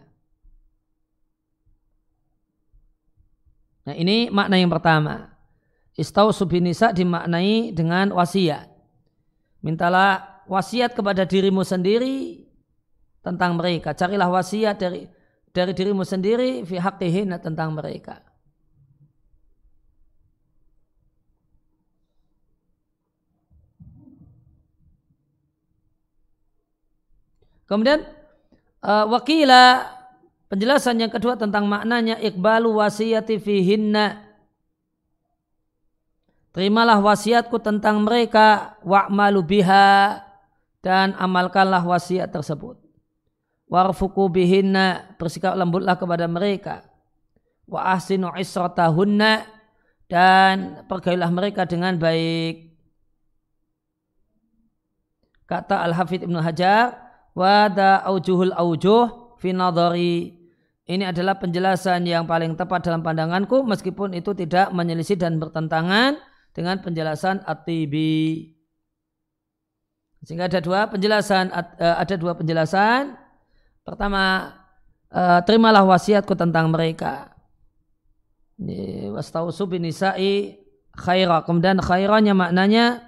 Nah 3.89 3.97
ini 3.97 4.29
makna 4.29 4.61
yang 4.61 4.69
pertama. 4.69 5.33
Istau 5.97 6.37
subinisa 6.37 6.93
dimaknai 6.93 7.73
dengan 7.73 8.13
wasiat. 8.13 8.69
Mintalah 9.65 10.28
wasiat 10.49 10.97
kepada 10.97 11.29
dirimu 11.29 11.63
sendiri 11.63 12.49
tentang 13.23 13.55
mereka. 13.55 13.93
Carilah 13.93 14.33
wasiat 14.33 14.81
dari 14.81 15.05
dari 15.53 15.73
dirimu 15.77 16.03
sendiri 16.03 16.65
fi 16.65 16.81
tentang 17.39 17.77
mereka. 17.77 18.25
Kemudian 27.69 28.01
uh, 28.81 29.05
wakila 29.13 29.93
penjelasan 30.49 31.05
yang 31.05 31.13
kedua 31.13 31.37
tentang 31.37 31.69
maknanya 31.69 32.17
ikbalu 32.17 32.81
wasiyati 32.81 33.37
fihinna. 33.37 34.25
Terimalah 36.57 36.97
wasiatku 36.97 37.61
tentang 37.61 38.01
mereka 38.01 38.73
wa'malu 38.81 39.45
biha 39.45 40.28
dan 40.85 41.15
amalkanlah 41.19 41.83
wasiat 41.83 42.31
tersebut. 42.31 42.79
Warfuku 43.69 44.33
bihinna 44.33 45.15
bersikap 45.21 45.53
lembutlah 45.53 46.01
kepada 46.01 46.25
mereka. 46.25 46.89
Wa 47.69 47.93
ahsinu 47.93 48.33
isratahunna 48.33 49.45
dan 50.09 50.89
pergaulilah 50.89 51.29
mereka 51.29 51.69
dengan 51.69 52.01
baik. 52.01 52.73
Kata 55.45 55.85
Al-Hafidh 55.85 56.25
Ibnu 56.25 56.41
Hajar, 56.41 56.97
wada 57.37 58.01
aujuhul 58.05 58.57
aujuh 58.57 59.37
finadari 59.37 60.39
ini 60.89 61.05
adalah 61.05 61.37
penjelasan 61.37 62.09
yang 62.09 62.25
paling 62.25 62.57
tepat 62.57 62.89
dalam 62.89 63.05
pandanganku 63.05 63.61
meskipun 63.61 64.17
itu 64.17 64.33
tidak 64.33 64.73
menyelisih 64.73 65.21
dan 65.21 65.37
bertentangan 65.37 66.17
dengan 66.57 66.81
penjelasan 66.81 67.45
at-tibi. 67.45 68.57
Sehingga 70.27 70.51
ada 70.51 70.59
dua 70.59 70.91
penjelasan 70.91 71.51
eh, 71.55 71.97
ada 71.99 72.15
dua 72.19 72.35
penjelasan. 72.35 73.15
Pertama, 73.83 74.55
eh, 75.11 75.41
terimalah 75.47 75.87
wasiatku 75.87 76.35
tentang 76.35 76.71
mereka. 76.71 77.35
Wastausu 79.15 79.71
bin 79.71 79.87
nisa'i 79.87 80.59
khaira. 80.99 81.47
Kemudian 81.47 81.79
khairanya 81.79 82.35
maknanya 82.35 83.07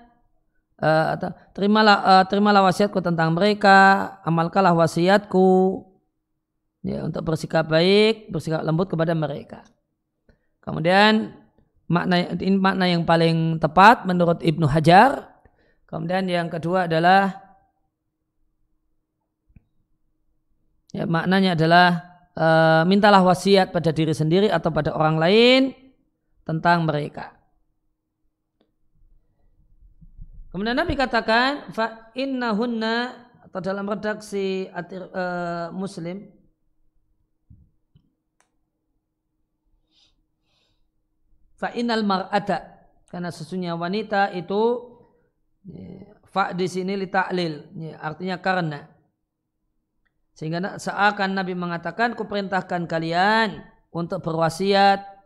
uh, 0.78 1.18
terimalah 1.52 2.22
terimalah 2.30 2.62
wasiatku 2.70 3.02
tentang 3.02 3.34
mereka, 3.34 4.14
amalkanlah 4.22 4.78
wasiatku 4.78 5.82
ya, 6.86 7.02
untuk 7.02 7.22
bersikap 7.26 7.66
baik, 7.66 8.30
bersikap 8.30 8.62
lembut 8.62 8.88
kepada 8.88 9.10
mereka. 9.12 9.66
Kemudian 10.62 11.34
makna 11.90 12.30
ini 12.38 12.54
makna 12.54 12.86
yang 12.86 13.02
paling 13.02 13.58
tepat 13.58 14.06
menurut 14.06 14.38
Ibnu 14.40 14.70
Hajar. 14.70 15.29
Kemudian 15.90 16.30
yang 16.30 16.46
kedua 16.46 16.86
adalah 16.86 17.34
ya, 20.94 21.02
maknanya 21.02 21.58
adalah 21.58 21.88
uh, 22.38 22.82
mintalah 22.86 23.26
wasiat 23.26 23.74
pada 23.74 23.90
diri 23.90 24.14
sendiri 24.14 24.46
atau 24.46 24.70
pada 24.70 24.94
orang 24.94 25.18
lain 25.18 25.60
tentang 26.46 26.86
mereka. 26.86 27.34
Kemudian 30.54 30.78
Nabi 30.78 30.94
katakan 30.94 31.74
fa 31.74 32.10
innahunna 32.14 33.26
atau 33.50 33.58
dalam 33.58 33.86
redaksi 33.86 34.70
atir, 34.70 35.10
uh, 35.10 35.74
Muslim 35.74 36.26
fa 41.54 41.70
innal 41.74 42.06
mar'ata 42.06 42.78
karena 43.10 43.30
sesungguhnya 43.30 43.74
wanita 43.78 44.30
itu 44.34 44.89
fa 46.30 46.56
di 46.56 46.66
sini 46.70 46.96
li 46.96 47.10
ta'lil 47.10 47.74
ya, 47.76 48.00
artinya 48.00 48.36
karena 48.40 48.80
sehingga 50.32 50.80
seakan 50.80 51.36
Nabi 51.36 51.52
mengatakan 51.52 52.16
kuperintahkan 52.16 52.88
kalian 52.88 53.60
untuk 53.92 54.24
berwasiat 54.24 55.20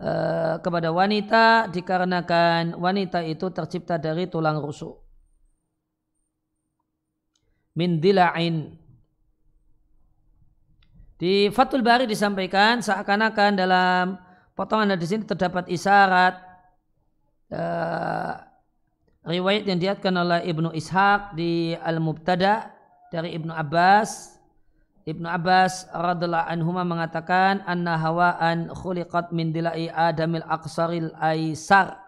Eh, 0.00 0.56
kepada 0.64 0.88
wanita 0.96 1.68
dikarenakan 1.68 2.72
wanita 2.72 3.20
itu 3.20 3.52
tercipta 3.52 4.00
dari 4.00 4.24
tulang 4.32 4.56
rusuk. 4.56 4.96
Min 7.76 8.00
dila'in. 8.00 8.80
Di 11.20 11.52
Fathul 11.52 11.84
Bari 11.84 12.08
disampaikan 12.08 12.80
seakan-akan 12.80 13.50
dalam 13.60 14.16
potongan 14.56 14.96
di 14.96 15.04
sini 15.04 15.28
terdapat 15.28 15.68
isyarat 15.68 16.34
uh, 17.52 18.40
riwayat 19.30 19.64
yang 19.70 19.78
diatkan 19.78 20.14
oleh 20.18 20.42
Ibnu 20.50 20.74
Ishaq 20.74 21.38
di 21.38 21.78
Al-Mubtada 21.78 22.74
dari 23.14 23.38
Ibnu 23.38 23.54
Abbas 23.54 24.40
Ibnu 25.10 25.24
Abbas 25.24 25.88
radhiallahu 25.90 26.46
anhu 26.46 26.70
mengatakan 26.76 27.64
anna 27.64 27.96
hawaan 27.96 28.68
khuliqat 28.70 29.32
min 29.32 29.50
dilai 29.50 29.88
adamil 29.88 30.44
aqsaril 30.44 31.10
aisar. 31.16 31.98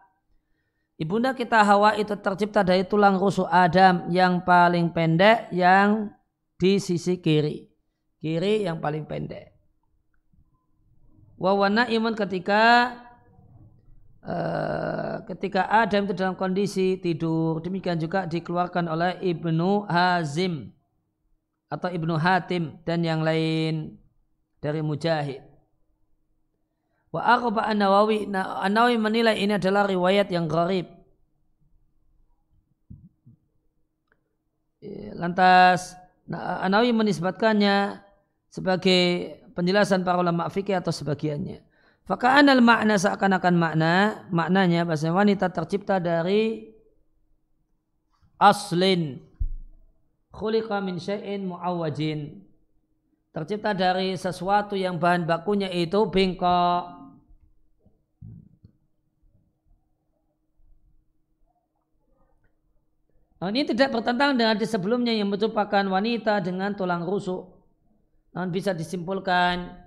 Ibunda 1.01 1.35
kita 1.35 1.67
Hawa 1.67 1.99
itu 1.99 2.15
tercipta 2.15 2.63
dari 2.63 2.87
tulang 2.87 3.19
rusuk 3.19 3.51
Adam 3.51 4.07
yang 4.13 4.45
paling 4.47 4.95
pendek 4.95 5.51
yang 5.51 6.15
di 6.61 6.79
sisi 6.79 7.19
kiri. 7.19 7.67
Kiri 8.23 8.63
yang 8.63 8.79
paling 8.79 9.03
pendek. 9.09 9.51
Wawana 11.43 11.91
iman 11.91 12.15
ketika 12.15 12.95
ketika 15.27 15.67
Adam 15.67 16.07
itu 16.07 16.15
dalam 16.15 16.39
kondisi 16.39 16.99
tidur. 17.03 17.59
Demikian 17.59 17.99
juga 17.99 18.27
dikeluarkan 18.31 18.87
oleh 18.87 19.19
Ibnu 19.19 19.91
Hazim 19.91 20.71
atau 21.67 21.91
Ibnu 21.91 22.15
Hatim 22.21 22.79
dan 22.87 23.03
yang 23.03 23.27
lain 23.27 23.99
dari 24.63 24.79
Mujahid. 24.79 25.43
Wa 27.13 27.37
an-Nawawi 27.37 28.31
An-Nawawi 28.33 28.97
menilai 28.97 29.37
ini 29.37 29.59
adalah 29.59 29.85
riwayat 29.85 30.33
yang 30.33 30.49
gharib. 30.49 30.89
Lantas 35.19 35.99
An-Nawawi 36.31 36.95
menisbatkannya 36.95 38.01
sebagai 38.49 39.37
penjelasan 39.53 40.07
para 40.07 40.17
ulama 40.21 40.49
fikih 40.49 40.81
atau 40.81 40.93
sebagiannya. 40.95 41.72
Faka'anal 42.03 42.59
makna 42.59 42.99
seakan-akan 42.99 43.55
makna, 43.55 44.27
maknanya 44.35 44.83
bahasa 44.83 45.15
wanita 45.15 45.55
tercipta 45.55 46.03
dari 46.03 46.75
aslin. 48.43 49.23
Khuliqa 50.35 50.83
min 50.83 50.99
syai'in 50.99 51.47
tercipta 53.33 53.73
dari 53.73 54.13
sesuatu 54.17 54.77
yang 54.77 55.01
bahan 55.01 55.25
bakunya 55.25 55.69
itu 55.73 56.09
bengkok 56.09 57.03
Nah, 63.43 63.51
ini 63.51 63.67
tidak 63.67 63.91
bertentangan 63.91 64.39
dengan 64.39 64.55
di 64.55 64.63
sebelumnya 64.63 65.11
yang 65.11 65.27
merupakan 65.27 65.83
wanita 65.83 66.39
dengan 66.39 66.79
tulang 66.79 67.03
rusuk. 67.03 67.43
Namun 68.39 68.55
bisa 68.55 68.71
disimpulkan 68.71 69.82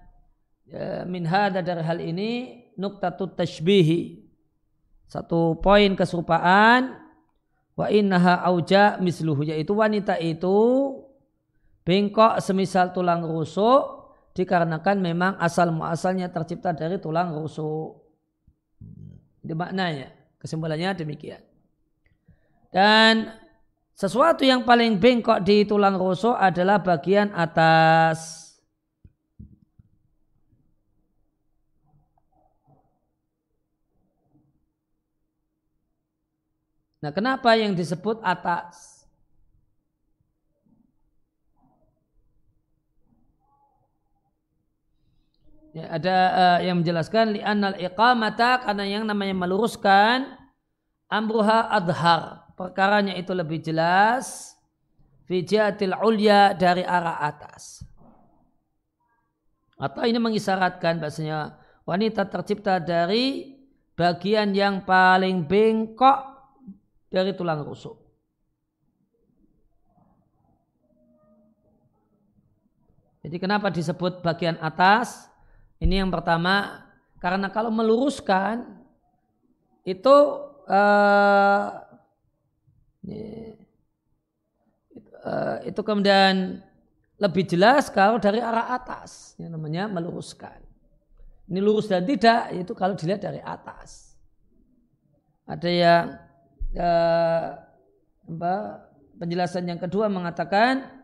ya, 0.69 1.03
min 1.05 1.25
hada 1.25 1.61
dari 1.65 1.81
hal 1.81 1.99
ini 2.01 2.31
nuktatut 2.77 3.37
tashbihi. 3.37 4.25
Satu 5.05 5.61
poin 5.61 5.93
keserupaan 5.93 6.97
wa 7.75 7.87
innaha 7.91 8.41
auja 8.47 8.97
misluhu 8.97 9.45
yaitu 9.45 9.75
wanita 9.75 10.17
itu 10.17 10.57
bengkok 11.85 12.41
semisal 12.41 12.89
tulang 12.95 13.21
rusuk 13.21 14.05
dikarenakan 14.35 14.99
memang 14.99 15.33
asal 15.39 15.71
muasalnya 15.71 16.27
tercipta 16.33 16.75
dari 16.75 16.99
tulang 16.99 17.31
rusuk. 17.31 18.03
Itu 19.45 19.53
maknanya. 19.55 20.11
Kesimpulannya 20.41 20.93
demikian. 20.93 21.41
Dan 22.69 23.31
sesuatu 23.95 24.43
yang 24.43 24.67
paling 24.67 24.99
bengkok 24.99 25.39
di 25.41 25.63
tulang 25.63 25.95
rusuk 25.95 26.35
adalah 26.35 26.83
bagian 26.83 27.31
atas. 27.31 28.44
Nah, 37.05 37.13
kenapa 37.13 37.53
yang 37.53 37.77
disebut 37.77 38.17
atas? 38.25 39.05
Ya, 45.69 45.85
ada 45.93 46.17
uh, 46.33 46.59
yang 46.65 46.81
menjelaskan 46.81 47.37
li'annal 47.37 47.77
iqamata 47.77 48.65
karena 48.65 48.89
yang 48.89 49.03
namanya 49.05 49.37
meluruskan 49.37 50.33
amruha 51.05 51.69
adhar 51.69 52.49
perkaranya 52.57 53.13
itu 53.13 53.37
lebih 53.37 53.61
jelas 53.61 54.57
fijatil 55.29 55.93
ulya 56.01 56.57
dari 56.57 56.81
arah 56.81 57.21
atas. 57.21 57.85
Atau 59.77 60.09
ini 60.09 60.17
mengisyaratkan 60.17 60.97
bahasanya 60.97 61.61
wanita 61.85 62.25
tercipta 62.33 62.81
dari 62.81 63.53
bagian 63.93 64.57
yang 64.57 64.81
paling 64.81 65.45
bengkok 65.45 66.34
dari 67.09 67.31
tulang 67.33 67.61
rusuk. 67.65 67.97
Jadi 73.25 73.37
kenapa 73.41 73.73
disebut 73.73 74.21
bagian 74.21 74.61
atas? 74.61 75.25
Ini 75.81 76.05
yang 76.05 76.13
pertama 76.13 76.85
karena 77.17 77.49
kalau 77.49 77.73
meluruskan 77.73 78.85
itu 79.81 80.15
Eh, 85.25 85.73
itu 85.73 85.81
kemudian 85.81 86.61
lebih 87.17 87.49
jelas 87.49 87.89
kalau 87.89 88.21
dari 88.21 88.37
arah 88.37 88.77
atas 88.77 89.33
yang 89.41 89.57
namanya 89.57 89.89
meluruskan. 89.89 90.61
Ini 91.49 91.59
lurus 91.61 91.89
dan 91.89 92.05
tidak 92.05 92.53
itu 92.53 92.73
kalau 92.77 92.93
dilihat 92.93 93.25
dari 93.25 93.41
atas. 93.41 94.13
Ada 95.49 95.69
yang 95.69 96.05
eh, 96.75 97.47
penjelasan 99.19 99.65
yang 99.65 99.79
kedua 99.79 100.11
mengatakan 100.11 101.03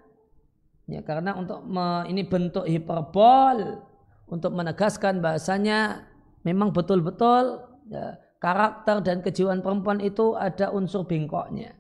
ya 0.88 1.02
karena 1.02 1.36
untuk 1.40 1.64
me, 1.64 2.04
ini 2.12 2.28
bentuk 2.28 2.68
hiperbol 2.68 3.88
untuk 4.28 4.52
menegaskan 4.56 5.20
bahasanya 5.24 6.08
memang 6.44 6.72
betul-betul 6.72 7.64
ya, 7.88 8.20
karakter 8.40 9.04
dan 9.04 9.24
kejiwaan 9.24 9.60
perempuan 9.60 10.00
itu 10.00 10.36
ada 10.36 10.72
unsur 10.74 11.08
bengkoknya. 11.08 11.78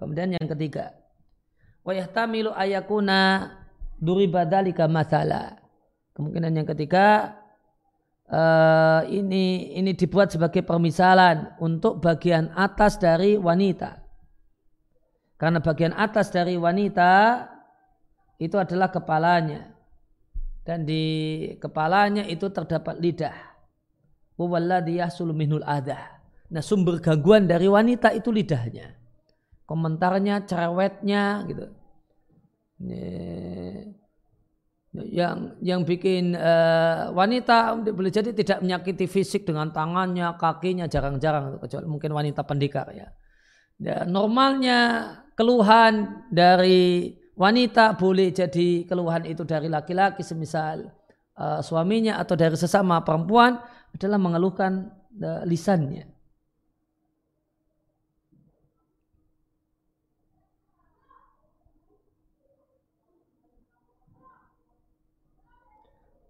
Kemudian 0.00 0.34
yang 0.34 0.48
ketiga, 0.50 0.98
wa 1.86 1.92
yahtamilu 1.94 2.50
ayakuna 2.50 3.52
duribadalika 4.02 4.90
masala. 4.90 5.62
Kemungkinan 6.12 6.52
yang 6.58 6.68
ketiga 6.74 7.38
uh, 8.32 9.04
ini 9.06 9.76
ini 9.76 9.92
dibuat 9.92 10.32
sebagai 10.32 10.64
permisalan 10.64 11.52
untuk 11.60 12.00
bagian 12.00 12.48
atas 12.56 12.96
dari 12.96 13.36
wanita. 13.36 14.00
Karena 15.36 15.60
bagian 15.60 15.92
atas 15.92 16.32
dari 16.32 16.56
wanita 16.56 17.44
itu 18.40 18.56
adalah 18.56 18.88
kepalanya. 18.88 19.70
Dan 20.62 20.86
di 20.86 21.04
kepalanya 21.58 22.24
itu 22.24 22.48
terdapat 22.48 22.96
lidah. 22.96 23.34
Wawalladhi 24.40 25.02
yahsulu 25.02 25.34
minul 25.34 25.66
adah. 25.66 26.22
Nah 26.48 26.62
sumber 26.62 27.02
gangguan 27.02 27.44
dari 27.44 27.66
wanita 27.66 28.14
itu 28.14 28.30
lidahnya 28.30 29.02
komentarnya, 29.72 30.44
cerewetnya 30.44 31.48
gitu. 31.48 31.66
Yang 34.92 35.56
yang 35.64 35.88
bikin 35.88 36.36
uh, 36.36 37.08
wanita 37.16 37.80
boleh 37.80 38.12
jadi 38.12 38.36
tidak 38.36 38.60
menyakiti 38.60 39.08
fisik 39.08 39.48
dengan 39.48 39.72
tangannya, 39.72 40.36
kakinya 40.36 40.84
jarang-jarang 40.84 41.56
kecuali 41.64 41.88
mungkin 41.88 42.12
wanita 42.12 42.44
pendekar 42.44 42.92
ya. 42.92 43.08
ya. 43.80 44.04
Normalnya 44.04 45.08
keluhan 45.32 46.28
dari 46.28 47.08
wanita 47.32 47.96
boleh 47.96 48.36
jadi 48.36 48.84
keluhan 48.84 49.24
itu 49.24 49.48
dari 49.48 49.72
laki-laki 49.72 50.20
semisal 50.20 50.92
uh, 51.40 51.64
suaminya 51.64 52.20
atau 52.20 52.36
dari 52.36 52.60
sesama 52.60 53.00
perempuan 53.00 53.56
adalah 53.96 54.20
mengeluhkan 54.20 54.92
uh, 55.24 55.40
lisannya. 55.48 56.11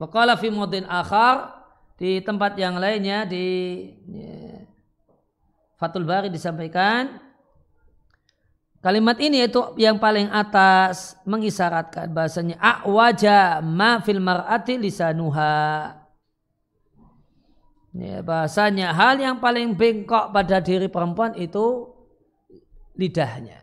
Waqala 0.03 0.35
fi 0.35 0.51
mudin 0.51 0.83
akhar 0.91 1.63
di 1.95 2.19
tempat 2.19 2.59
yang 2.59 2.75
lainnya 2.75 3.23
di 3.23 3.47
ya, 4.11 4.67
Fatul 5.79 6.03
Bari 6.03 6.27
disampaikan 6.27 7.23
kalimat 8.83 9.15
ini 9.23 9.47
itu 9.47 9.63
yang 9.79 10.03
paling 10.03 10.27
atas 10.35 11.15
mengisyaratkan 11.23 12.11
bahasanya 12.11 12.59
awaja 12.59 13.63
ma 13.63 14.03
fil 14.03 14.19
mar'ati 14.19 14.75
lisanuha. 14.75 15.95
Ya, 17.95 18.25
bahasanya 18.27 18.91
hal 18.91 19.23
yang 19.23 19.39
paling 19.39 19.79
bengkok 19.79 20.35
pada 20.35 20.59
diri 20.59 20.91
perempuan 20.91 21.39
itu 21.39 21.95
lidahnya. 22.99 23.63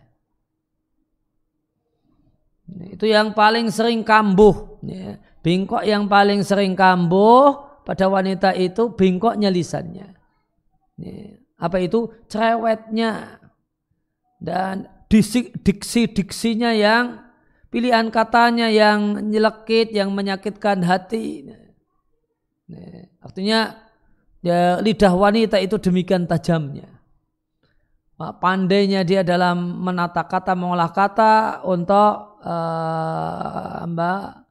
Itu 2.95 3.03
yang 3.09 3.35
paling 3.35 3.67
sering 3.73 4.07
kambuh 4.07 4.79
ya 4.87 5.19
Bengkok 5.39 5.87
yang 5.87 6.11
paling 6.11 6.43
sering 6.43 6.75
kambuh 6.75 7.69
pada 7.87 8.11
wanita 8.11 8.51
itu 8.53 8.91
bengkoknya 8.91 9.47
lisannya. 9.47 10.13
Apa 11.55 11.79
itu? 11.79 12.11
Cerewetnya. 12.27 13.39
Dan 14.39 14.87
diksi-diksinya 15.09 16.71
yang 16.75 17.23
pilihan 17.71 18.07
katanya 18.11 18.67
yang 18.71 19.31
nyelekit, 19.31 19.91
yang 19.95 20.11
menyakitkan 20.11 20.83
hati. 20.83 21.49
Artinya 23.23 23.79
ya, 24.43 24.79
lidah 24.79 25.13
wanita 25.15 25.59
itu 25.59 25.79
demikian 25.79 26.27
tajamnya. 26.27 26.87
Pandainya 28.19 29.07
dia 29.07 29.23
dalam 29.23 29.79
menata 29.79 30.27
kata, 30.27 30.51
mengolah 30.51 30.91
kata 30.91 31.63
untuk 31.63 32.43
uh, 32.43 33.87
mbak 33.87 34.48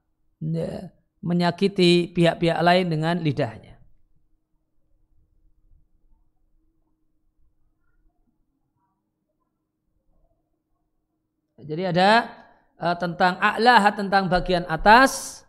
menyakiti 1.19 2.15
pihak-pihak 2.15 2.59
lain 2.63 2.87
dengan 2.87 3.19
lidahnya. 3.19 3.79
Jadi 11.59 11.85
ada 11.91 12.11
uh, 12.79 12.97
tentang 12.97 13.37
a'laha 13.43 13.91
tentang 13.93 14.31
bagian 14.31 14.65
atas, 14.71 15.43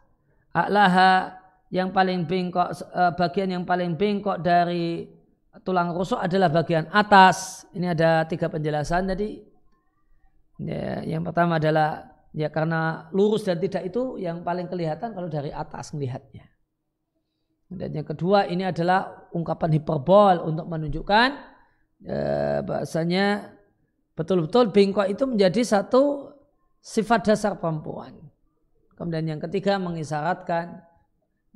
a'laha 0.52 1.38
yang 1.70 1.94
paling 1.94 2.26
bengkok 2.26 2.74
uh, 2.92 3.14
bagian 3.14 3.54
yang 3.54 3.64
paling 3.64 3.94
bengkok 3.94 4.42
dari 4.42 5.06
tulang 5.62 5.94
rusuk 5.94 6.18
adalah 6.18 6.50
bagian 6.50 6.90
atas. 6.90 7.70
Ini 7.78 7.94
ada 7.94 8.26
tiga 8.26 8.50
penjelasan 8.50 9.06
tadi. 9.06 9.38
Ya, 10.60 11.06
yang 11.08 11.24
pertama 11.24 11.56
adalah 11.56 12.19
Ya 12.30 12.54
karena 12.54 13.10
lurus 13.10 13.42
dan 13.46 13.58
tidak 13.58 13.90
itu 13.90 14.22
yang 14.22 14.46
paling 14.46 14.70
kelihatan 14.70 15.18
kalau 15.18 15.26
dari 15.26 15.50
atas 15.50 15.94
melihatnya. 15.98 16.46
Dan 17.70 17.94
yang 17.94 18.06
kedua 18.06 18.50
ini 18.50 18.66
adalah 18.66 19.30
ungkapan 19.34 19.78
hiperbol 19.78 20.46
untuk 20.46 20.66
menunjukkan 20.66 21.30
eh, 22.06 22.60
bahasanya 22.66 23.54
betul-betul 24.18 24.74
bengkok 24.74 25.06
itu 25.10 25.24
menjadi 25.30 25.62
satu 25.62 26.34
sifat 26.82 27.34
dasar 27.34 27.58
perempuan. 27.62 28.18
Kemudian 28.98 29.38
yang 29.38 29.42
ketiga 29.42 29.78
mengisyaratkan 29.78 30.82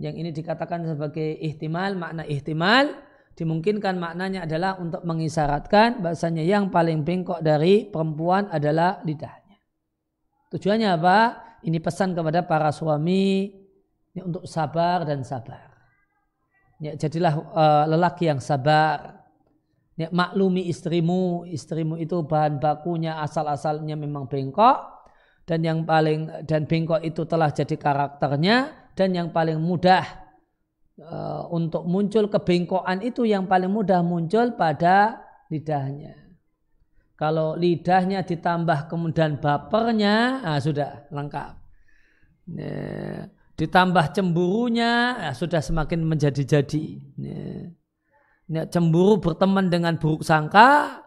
yang 0.02 0.16
ini 0.18 0.34
dikatakan 0.34 0.86
sebagai 0.90 1.38
ihtimal, 1.38 1.94
makna 1.94 2.24
ihtimal 2.26 2.94
dimungkinkan 3.34 3.98
maknanya 3.98 4.46
adalah 4.46 4.78
untuk 4.78 5.02
mengisyaratkan 5.02 6.02
bahasanya 6.06 6.46
yang 6.46 6.70
paling 6.70 7.02
bengkok 7.02 7.42
dari 7.42 7.90
perempuan 7.90 8.50
adalah 8.54 9.02
lidahnya. 9.02 9.42
Tujuannya 10.54 10.89
apa? 10.94 11.18
Ini 11.66 11.82
pesan 11.82 12.13
kepada 12.13 12.46
para 12.46 12.70
suami 12.70 13.50
ini 14.13 14.22
untuk 14.22 14.46
sabar 14.46 15.02
dan 15.02 15.26
sabar. 15.26 15.74
Ya, 16.78 16.94
jadilah 16.94 17.34
uh, 17.34 17.86
lelaki 17.89 18.30
yang 18.30 18.38
sabar. 18.38 19.26
Ya, 19.98 20.10
maklumi 20.10 20.70
istrimu, 20.70 21.46
istrimu 21.50 21.98
itu 22.02 22.22
bahan 22.26 22.58
bakunya 22.58 23.22
asal-asalnya 23.22 23.94
memang 23.94 24.26
bengkok 24.26 24.94
dan 25.46 25.62
yang 25.62 25.86
paling 25.86 26.30
dan 26.50 26.66
bengkok 26.66 27.04
itu 27.06 27.30
telah 27.30 27.54
jadi 27.54 27.78
karakternya 27.78 28.74
dan 28.98 29.13
yang 29.13 29.30
paling 29.30 29.62
mudah 29.62 30.02
uh, 30.98 31.46
untuk 31.54 31.86
muncul 31.86 32.26
kebengkokan 32.26 33.06
itu 33.06 33.28
yang 33.28 33.46
paling 33.46 33.70
mudah 33.70 34.02
muncul 34.02 34.56
pada 34.58 35.22
lidahnya. 35.54 36.23
Kalau 37.13 37.56
lidahnya 37.56 38.26
ditambah 38.26 38.89
kemudian 38.89 39.38
bapernya, 39.38 40.41
nah 40.41 40.58
sudah 40.60 41.08
lengkap. 41.13 41.54
Ya 42.52 43.30
ditambah 43.54 44.17
cemburunya 44.17 45.15
ya 45.30 45.32
sudah 45.32 45.62
semakin 45.62 46.02
menjadi-jadi. 46.06 46.86
Ya. 47.17 47.45
Ya, 48.52 48.63
cemburu 48.67 49.23
berteman 49.23 49.71
dengan 49.71 49.95
buruk 49.95 50.26
sangka. 50.26 50.99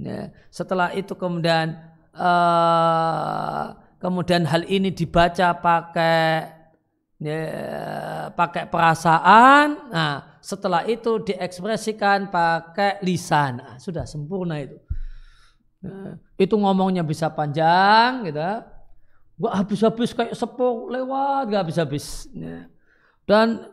Ya. 0.00 0.32
Setelah 0.48 0.96
itu 0.96 1.12
kemudian 1.12 1.76
uh, 2.16 3.76
kemudian 4.00 4.48
hal 4.48 4.64
ini 4.64 4.88
dibaca 4.88 5.60
pakai 5.60 6.48
ya, 7.20 7.40
pakai 8.32 8.64
perasaan. 8.70 9.92
Nah, 9.92 10.40
setelah 10.40 10.88
itu 10.88 11.20
diekspresikan 11.20 12.32
pakai 12.32 13.04
lisan. 13.04 13.60
Nah, 13.60 13.76
sudah 13.76 14.08
sempurna 14.08 14.56
itu. 14.62 14.80
Nah, 15.80 16.20
itu 16.36 16.54
ngomongnya 16.60 17.00
bisa 17.00 17.32
panjang 17.32 18.28
gitu 18.28 18.40
Gak 19.40 19.54
habis-habis 19.64 20.12
kayak 20.12 20.36
sepok 20.36 20.92
lewat 20.92 21.48
gak 21.48 21.62
habis-habis. 21.64 22.28
Ya. 22.36 22.68
Dan 23.24 23.72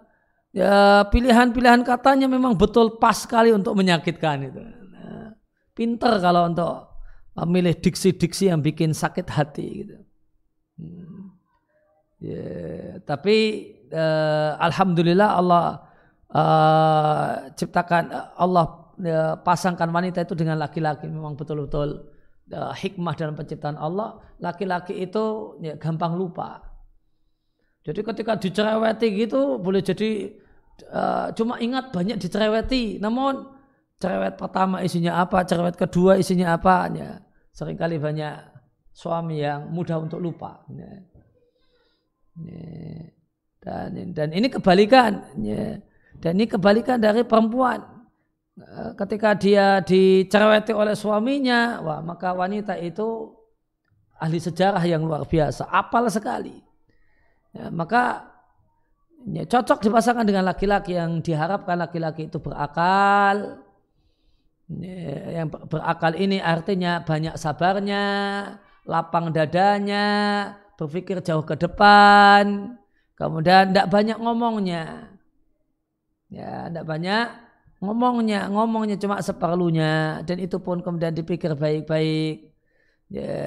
ya 0.56 1.04
pilihan-pilihan 1.12 1.84
katanya 1.84 2.32
memang 2.32 2.56
betul 2.56 2.96
pas 2.96 3.20
sekali 3.20 3.52
untuk 3.52 3.76
menyakitkan 3.76 4.48
itu. 4.48 4.64
Nah, 4.64 5.36
pinter 5.76 6.24
kalau 6.24 6.48
untuk 6.48 6.88
memilih 7.36 7.76
diksi-diksi 7.76 8.48
yang 8.48 8.64
bikin 8.64 8.96
sakit 8.96 9.28
hati 9.28 9.68
gitu. 9.84 9.98
Hmm. 10.80 11.36
Ya, 12.18 12.98
tapi 13.06 13.70
uh, 13.92 14.58
alhamdulillah 14.58 15.38
Allah 15.38 15.66
uh, 16.32 17.54
ciptakan 17.54 18.10
Allah 18.40 18.87
uh, 19.04 19.36
pasangkan 19.42 19.90
wanita 19.94 20.26
itu 20.26 20.34
dengan 20.34 20.58
laki-laki 20.62 21.10
memang 21.10 21.38
betul-betul 21.38 22.10
uh, 22.54 22.74
hikmah 22.74 23.14
dalam 23.18 23.36
penciptaan 23.36 23.76
Allah, 23.76 24.18
laki-laki 24.40 24.98
itu 24.98 25.58
ya, 25.62 25.76
gampang 25.76 26.16
lupa. 26.16 26.64
Jadi 27.88 28.04
ketika 28.04 28.36
dicereweti 28.36 29.08
gitu 29.16 29.64
boleh 29.64 29.80
jadi 29.80 30.36
uh, 30.92 31.32
cuma 31.32 31.56
ingat 31.64 31.96
banyak 31.96 32.20
dicereweti, 32.20 33.00
namun 33.00 33.48
cerewet 33.98 34.36
pertama 34.36 34.84
isinya 34.84 35.24
apa, 35.24 35.48
cerewet 35.48 35.80
kedua 35.80 36.20
isinya 36.20 36.54
apa, 36.54 36.92
ya. 36.94 37.12
sering 37.56 37.80
kali 37.80 37.98
banyak 37.98 38.38
suami 38.94 39.42
yang 39.42 39.74
mudah 39.74 39.98
untuk 40.04 40.22
lupa. 40.22 40.62
Ya. 40.70 40.92
Ya. 42.38 43.10
Dan, 43.58 44.14
dan 44.14 44.30
ini 44.32 44.48
kebalikan, 44.48 45.26
ya. 45.42 45.82
dan 46.22 46.32
ini 46.38 46.46
kebalikan 46.46 47.02
dari 47.02 47.26
perempuan. 47.26 47.97
Eh, 48.58 48.92
ketika 48.98 49.38
dia 49.38 49.86
dicereweti 49.86 50.74
oleh 50.74 50.98
suaminya, 50.98 51.78
wah 51.86 52.02
maka 52.02 52.34
wanita 52.34 52.74
itu 52.82 53.30
ahli 54.18 54.42
sejarah 54.42 54.82
yang 54.82 55.06
luar 55.06 55.30
biasa, 55.30 55.70
apal 55.70 56.10
sekali. 56.10 56.58
Ya, 57.54 57.70
maka 57.70 58.26
ya, 59.30 59.46
cocok 59.46 59.86
dipasangkan 59.86 60.26
dengan 60.26 60.42
laki-laki 60.50 60.98
yang 60.98 61.22
diharapkan 61.22 61.78
laki-laki 61.78 62.34
itu 62.34 62.42
berakal. 62.42 63.62
Ya, 64.74 65.46
yang 65.46 65.54
berakal 65.54 66.18
ini 66.18 66.42
artinya 66.42 67.06
banyak 67.06 67.38
sabarnya, 67.38 68.06
lapang 68.90 69.30
dadanya, 69.30 70.08
berpikir 70.82 71.22
jauh 71.22 71.46
ke 71.46 71.54
depan, 71.54 72.74
kemudian 73.14 73.70
tidak 73.70 73.94
banyak 73.94 74.18
ngomongnya. 74.18 75.14
Ya, 76.34 76.74
tidak 76.74 76.90
banyak 76.90 77.47
ngomongnya 77.78 78.50
ngomongnya 78.50 78.98
cuma 78.98 79.22
seperlunya 79.22 80.26
dan 80.26 80.38
itu 80.42 80.58
pun 80.58 80.82
kemudian 80.82 81.14
dipikir 81.14 81.54
baik-baik. 81.54 82.50
Ya, 83.08 83.40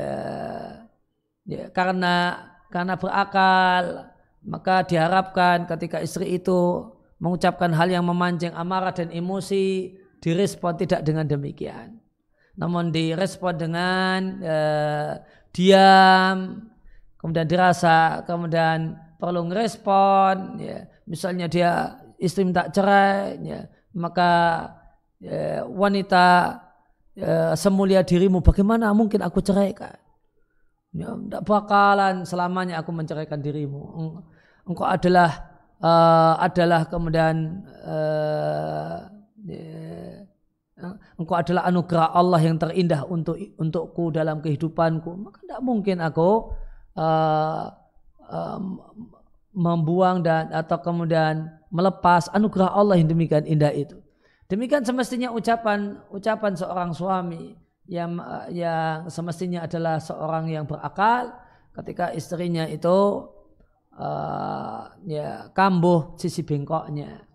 ya 1.44 1.64
karena 1.74 2.48
karena 2.72 2.94
berakal 2.96 4.08
maka 4.40 4.86
diharapkan 4.88 5.68
ketika 5.68 6.00
istri 6.00 6.40
itu 6.40 6.88
mengucapkan 7.20 7.68
hal 7.76 7.92
yang 7.92 8.06
memancing 8.08 8.56
amarah 8.56 8.94
dan 8.96 9.12
emosi 9.12 9.92
direspon 10.24 10.80
tidak 10.80 11.04
dengan 11.04 11.28
demikian. 11.28 12.00
Namun 12.56 12.88
direspon 12.94 13.54
dengan 13.60 14.20
uh, 14.40 15.12
diam 15.52 16.64
kemudian 17.20 17.44
dirasa 17.50 18.24
kemudian 18.24 18.96
perlu 19.20 19.44
ngerespon 19.50 20.62
ya. 20.62 20.86
Misalnya 21.04 21.50
dia 21.50 21.98
istri 22.22 22.46
minta 22.46 22.70
cerai 22.70 23.36
ya 23.42 23.60
maka 23.94 24.30
ya, 25.18 25.64
wanita 25.66 26.58
ya, 27.14 27.54
semulia 27.58 28.00
dirimu 28.06 28.40
bagaimana 28.40 28.90
mungkin 28.94 29.20
aku 29.24 29.42
ceraikan? 29.42 29.96
Ya, 30.90 31.14
tidak 31.14 31.46
bakalan 31.46 32.26
selamanya 32.26 32.82
aku 32.82 32.90
menceraikan 32.90 33.38
dirimu. 33.38 33.80
Engkau 34.66 34.86
adalah 34.86 35.30
uh, 35.78 36.34
adalah 36.42 36.90
kemudian 36.90 37.62
uh, 37.86 39.06
ya, 39.46 40.26
engkau 41.14 41.36
adalah 41.38 41.70
anugerah 41.70 42.10
Allah 42.10 42.40
yang 42.42 42.58
terindah 42.58 43.06
untuk 43.06 43.38
untukku 43.54 44.10
dalam 44.10 44.42
kehidupanku. 44.42 45.14
Maka 45.14 45.38
tidak 45.46 45.60
mungkin 45.62 46.02
aku 46.02 46.50
uh, 46.98 47.70
uh, 48.26 48.60
membuang 49.54 50.26
dan 50.26 50.50
atau 50.50 50.78
kemudian 50.82 51.59
melepas 51.70 52.28
anugerah 52.34 52.74
Allah 52.74 52.98
yang 52.98 53.08
demikian 53.08 53.46
indah 53.46 53.70
itu. 53.70 53.96
Demikian 54.50 54.82
semestinya 54.82 55.30
ucapan 55.30 56.02
ucapan 56.10 56.52
seorang 56.58 56.90
suami 56.90 57.54
yang 57.86 58.18
yang 58.50 59.06
semestinya 59.06 59.62
adalah 59.66 60.02
seorang 60.02 60.50
yang 60.50 60.66
berakal 60.66 61.30
ketika 61.74 62.10
istrinya 62.10 62.66
itu 62.66 63.30
uh, 63.94 64.90
ya 65.06 65.50
kambuh 65.54 66.18
sisi 66.18 66.42
bengkoknya. 66.42 67.30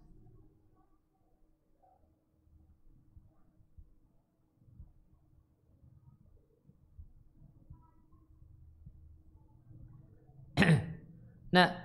nah, 11.56 11.85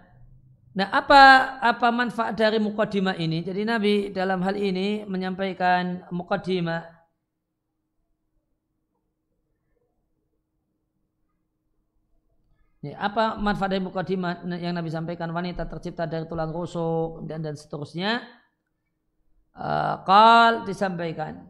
Nah, 0.70 0.86
apa 0.94 1.22
apa 1.58 1.88
manfaat 1.90 2.38
dari 2.38 2.62
mukadimah 2.62 3.18
ini? 3.18 3.42
Jadi 3.42 3.66
Nabi 3.66 3.94
dalam 4.14 4.38
hal 4.46 4.54
ini 4.54 5.02
menyampaikan 5.02 6.06
mukadimah 6.14 7.00
Ya, 12.80 12.96
apa 12.96 13.36
manfaat 13.36 13.76
dari 13.76 13.84
mukadimah 13.84 14.40
yang 14.56 14.72
Nabi 14.72 14.88
sampaikan 14.88 15.28
wanita 15.36 15.68
tercipta 15.68 16.08
dari 16.08 16.24
tulang 16.24 16.48
rusuk 16.48 17.28
dan 17.28 17.44
dan 17.44 17.52
seterusnya? 17.52 18.24
Uh, 19.52 20.64
disampaikan 20.64 21.44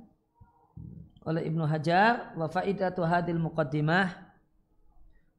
oleh 1.22 1.46
Ibnu 1.46 1.62
Hajar 1.70 2.34
wa 2.34 2.50
faidatu 2.50 3.06
hadil 3.06 3.38
muqaddimah 3.38 4.29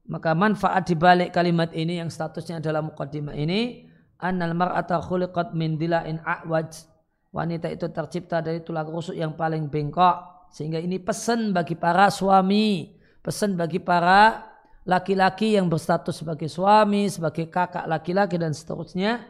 maka 0.09 0.33
manfaat 0.33 0.89
di 0.89 0.95
balik 0.97 1.35
kalimat 1.35 1.69
ini 1.77 2.01
yang 2.01 2.09
statusnya 2.09 2.57
adalah 2.57 2.81
mukaddimah 2.81 3.37
ini 3.37 3.91
annal 4.21 4.53
mar'ata 4.53 5.01
khuliqat 5.01 5.57
min 5.57 5.75
dila'in 5.75 6.21
a'waj. 6.21 6.89
Wanita 7.31 7.71
itu 7.71 7.89
tercipta 7.89 8.43
dari 8.43 8.61
tulang 8.61 8.87
rusuk 8.87 9.17
yang 9.17 9.33
paling 9.33 9.67
bengkok. 9.71 10.49
Sehingga 10.51 10.83
ini 10.83 10.99
pesan 10.99 11.55
bagi 11.55 11.79
para 11.79 12.11
suami, 12.11 12.91
pesan 13.23 13.55
bagi 13.55 13.79
para 13.79 14.51
laki-laki 14.83 15.55
yang 15.55 15.71
berstatus 15.71 16.21
sebagai 16.21 16.51
suami, 16.51 17.07
sebagai 17.07 17.47
kakak 17.47 17.87
laki-laki 17.87 18.35
dan 18.35 18.51
seterusnya, 18.51 19.23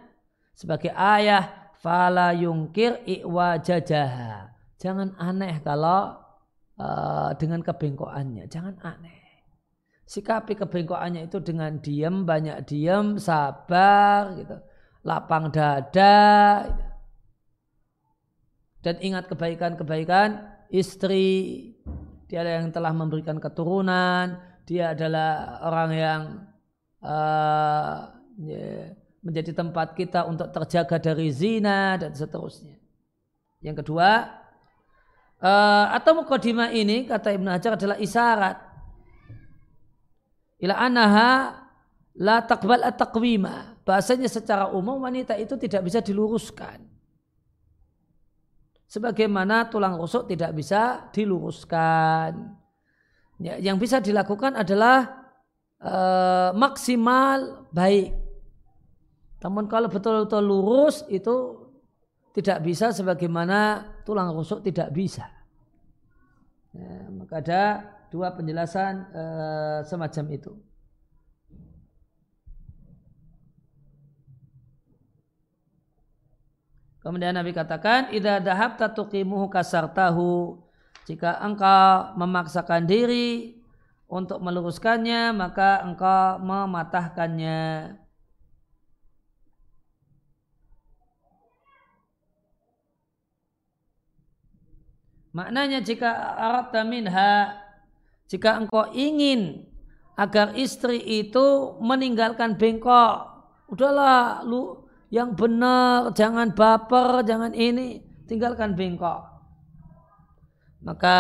sebagai 0.58 0.90
ayah, 0.98 1.70
fala 1.78 2.34
yungkir 2.34 3.06
i'wa 3.06 3.62
jajaha. 3.62 4.50
Jangan 4.82 5.14
aneh 5.22 5.62
kalau 5.62 6.18
uh, 6.82 7.38
dengan 7.38 7.62
kebengkokannya, 7.62 8.50
jangan 8.50 8.82
aneh 8.82 9.21
sikapi 10.12 10.60
kebengkokannya 10.60 11.32
itu 11.32 11.40
dengan 11.40 11.80
diam, 11.80 12.28
banyak 12.28 12.68
diam, 12.68 13.16
sabar, 13.16 14.36
gitu. 14.36 14.60
lapang 15.08 15.48
dada, 15.56 16.68
gitu. 16.68 16.84
dan 18.84 18.96
ingat 19.00 19.32
kebaikan-kebaikan 19.32 20.52
istri, 20.68 21.72
dia 22.28 22.44
yang 22.44 22.76
telah 22.76 22.92
memberikan 22.92 23.40
keturunan, 23.40 24.36
dia 24.68 24.92
adalah 24.92 25.64
orang 25.64 25.92
yang 25.96 26.22
uh, 27.04 28.12
yeah, 28.40 28.92
menjadi 29.24 29.52
tempat 29.56 29.94
kita 29.96 30.28
untuk 30.28 30.52
terjaga 30.52 30.98
dari 31.00 31.32
zina 31.32 31.96
dan 31.96 32.12
seterusnya. 32.12 32.80
Yang 33.62 33.86
kedua, 33.86 34.32
uh, 35.44 35.86
atau 35.94 36.24
mukadimah 36.24 36.74
ini 36.74 37.06
kata 37.06 37.36
Ibnu 37.36 37.48
Hajar 37.52 37.78
adalah 37.78 38.00
isyarat. 38.00 38.71
Ila 40.62 40.78
anaha 40.78 41.30
la 42.22 42.46
takbal 42.46 42.86
at-taqwima. 42.86 43.82
Bahasanya 43.82 44.30
secara 44.30 44.70
umum 44.70 45.02
wanita 45.02 45.34
itu 45.36 45.58
tidak 45.58 45.82
bisa 45.90 46.00
diluruskan. 46.06 46.86
Sebagaimana 48.86 49.72
tulang 49.72 49.98
rusuk 49.98 50.30
tidak 50.30 50.54
bisa 50.54 51.10
diluruskan. 51.10 52.60
Ya, 53.42 53.58
yang 53.58 53.82
bisa 53.82 53.98
dilakukan 53.98 54.54
adalah 54.54 55.26
uh, 55.82 56.54
maksimal 56.54 57.66
baik 57.74 58.22
namun 59.42 59.66
kalau 59.66 59.90
betul-betul 59.90 60.44
lurus 60.46 61.02
itu 61.10 61.58
tidak 62.32 62.62
bisa 62.62 62.94
sebagaimana 62.94 63.90
tulang 64.06 64.32
rusuk 64.32 64.62
tidak 64.62 64.94
bisa. 64.94 65.26
Ya, 66.72 67.10
maka 67.12 67.44
ada 67.44 67.64
dua 68.12 68.36
penjelasan 68.36 69.08
uh, 69.16 69.80
semacam 69.88 70.26
itu. 70.36 70.52
Kemudian 77.02 77.34
Nabi 77.34 77.50
katakan, 77.50 78.14
"Idza 78.14 78.38
dhahabta 78.44 78.94
tuqimuhu 78.94 79.50
kasartahu." 79.50 80.62
Jika 81.10 81.42
engkau 81.42 82.14
memaksakan 82.14 82.86
diri 82.86 83.58
untuk 84.06 84.38
meluruskannya, 84.38 85.34
maka 85.34 85.82
engkau 85.82 86.38
mematahkannya. 86.46 87.98
Maknanya 95.32 95.80
jika 95.80 96.12
Arab 96.38 96.76
minha 96.86 97.56
jika 98.32 98.64
engkau 98.64 98.88
ingin 98.96 99.68
agar 100.16 100.56
istri 100.56 101.04
itu 101.04 101.76
meninggalkan 101.84 102.56
bengkok, 102.56 103.28
udahlah 103.68 104.40
lu 104.48 104.88
yang 105.12 105.36
benar, 105.36 106.16
jangan 106.16 106.56
baper, 106.56 107.28
jangan 107.28 107.52
ini, 107.52 108.00
tinggalkan 108.32 108.80
bengkok. 108.80 109.28
Maka 110.82 111.18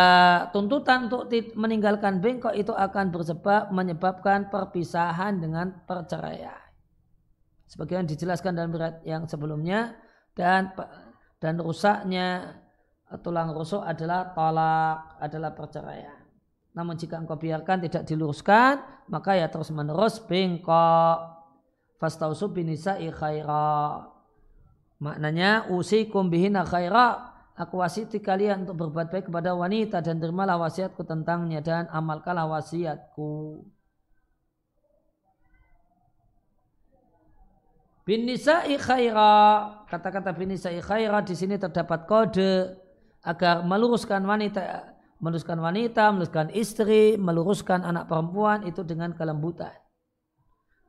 tuntutan 0.56 1.12
untuk 1.12 1.28
meninggalkan 1.60 2.24
bengkok 2.24 2.56
itu 2.56 2.72
akan 2.72 3.12
bersebab 3.12 3.76
menyebabkan 3.76 4.48
perpisahan 4.48 5.44
dengan 5.44 5.84
perceraian. 5.84 6.64
Sebagaimana 7.68 8.08
dijelaskan 8.08 8.56
dalam 8.56 8.72
berat 8.72 9.04
yang 9.04 9.28
sebelumnya 9.28 10.00
dan 10.32 10.72
dan 11.44 11.60
rusaknya 11.60 12.58
tulang 13.20 13.52
rusuk 13.52 13.84
adalah 13.84 14.32
tolak, 14.32 15.20
adalah 15.20 15.52
perceraian. 15.52 16.21
Namun 16.72 16.96
jika 16.96 17.20
engkau 17.20 17.36
biarkan 17.36 17.84
tidak 17.84 18.08
diluruskan, 18.08 18.80
maka 19.12 19.36
ya 19.36 19.52
terus 19.52 19.72
menerus 19.76 20.24
bengkok. 20.24 21.20
Fastausu 22.00 22.50
binisa'i 22.50 23.14
khaira. 23.14 24.08
Maknanya 25.04 25.70
usikum 25.70 26.32
bihina 26.32 26.66
khaira. 26.66 27.30
Aku 27.60 27.84
wasiti 27.84 28.18
kalian 28.18 28.66
untuk 28.66 28.88
berbuat 28.88 29.14
baik 29.14 29.30
kepada 29.30 29.54
wanita 29.54 30.02
dan 30.02 30.18
terimalah 30.18 30.58
wasiatku 30.58 31.04
tentangnya 31.06 31.62
dan 31.62 31.86
amalkanlah 31.94 32.50
wasiatku. 32.50 33.62
Bin 38.02 38.26
nisa'i 38.26 38.82
khaira. 38.82 39.86
Kata-kata 39.86 40.34
bin 40.34 40.56
nisa'i 40.56 40.82
khaira 40.82 41.22
di 41.22 41.38
sini 41.38 41.62
terdapat 41.62 42.10
kode 42.10 42.82
agar 43.22 43.62
meluruskan 43.62 44.26
wanita 44.26 44.91
meluruskan 45.22 45.62
wanita, 45.62 46.10
meluruskan 46.10 46.50
istri, 46.52 47.16
meluruskan 47.16 47.86
anak 47.86 48.10
perempuan 48.10 48.66
itu 48.66 48.82
dengan 48.82 49.14
kelembutan. 49.14 49.72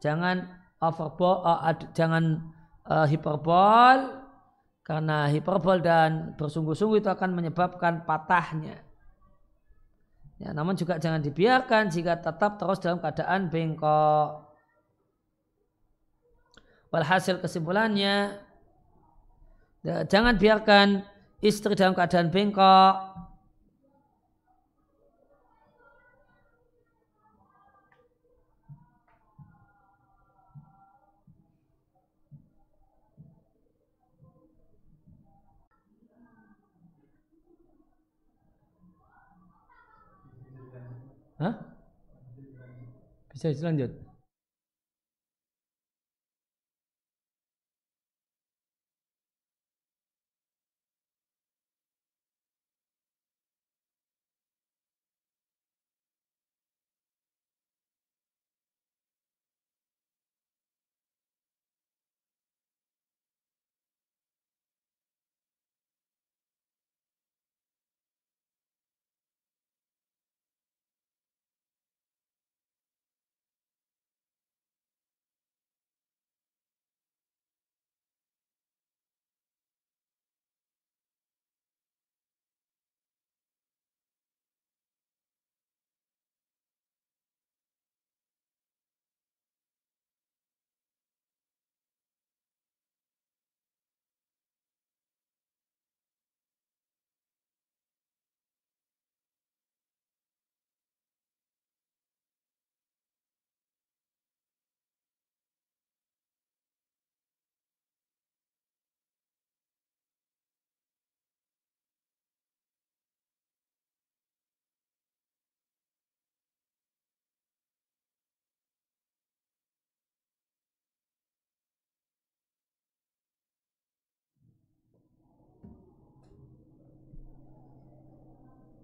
Jangan 0.00 0.48
overbol, 0.80 1.44
uh, 1.44 1.76
jangan 1.92 2.50
uh, 2.88 3.06
hiperbol 3.06 4.24
karena 4.82 5.30
hiperbol 5.30 5.78
dan 5.78 6.34
bersungguh-sungguh 6.34 7.04
itu 7.04 7.12
akan 7.12 7.38
menyebabkan 7.38 8.02
patahnya. 8.02 8.82
Ya, 10.42 10.50
namun 10.50 10.74
juga 10.74 10.98
jangan 10.98 11.22
dibiarkan 11.22 11.94
jika 11.94 12.18
tetap 12.18 12.58
terus 12.58 12.82
dalam 12.82 12.98
keadaan 12.98 13.46
bengkok. 13.46 14.50
Walhasil 16.90 17.38
kesimpulannya, 17.38 18.42
ya, 19.86 20.02
jangan 20.02 20.34
biarkan 20.36 21.06
istri 21.38 21.78
dalam 21.78 21.94
keadaan 21.94 22.34
bengkok, 22.34 22.94
Hah? 41.42 41.58
Bisa 43.34 43.50
lanjut. 43.66 43.90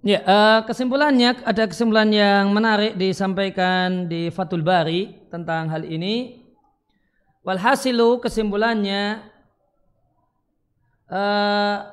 Ya, 0.09 0.25
uh, 0.25 0.61
kesimpulannya 0.65 1.45
ada 1.45 1.69
kesimpulan 1.69 2.09
yang 2.09 2.49
menarik 2.57 2.97
disampaikan 2.97 4.09
di 4.09 4.33
Fatul 4.33 4.65
Bari 4.65 5.29
tentang 5.29 5.69
hal 5.69 5.85
ini. 5.85 6.49
Walhasilu 7.45 8.17
kesimpulannya 8.17 9.21
uh, 11.13 11.93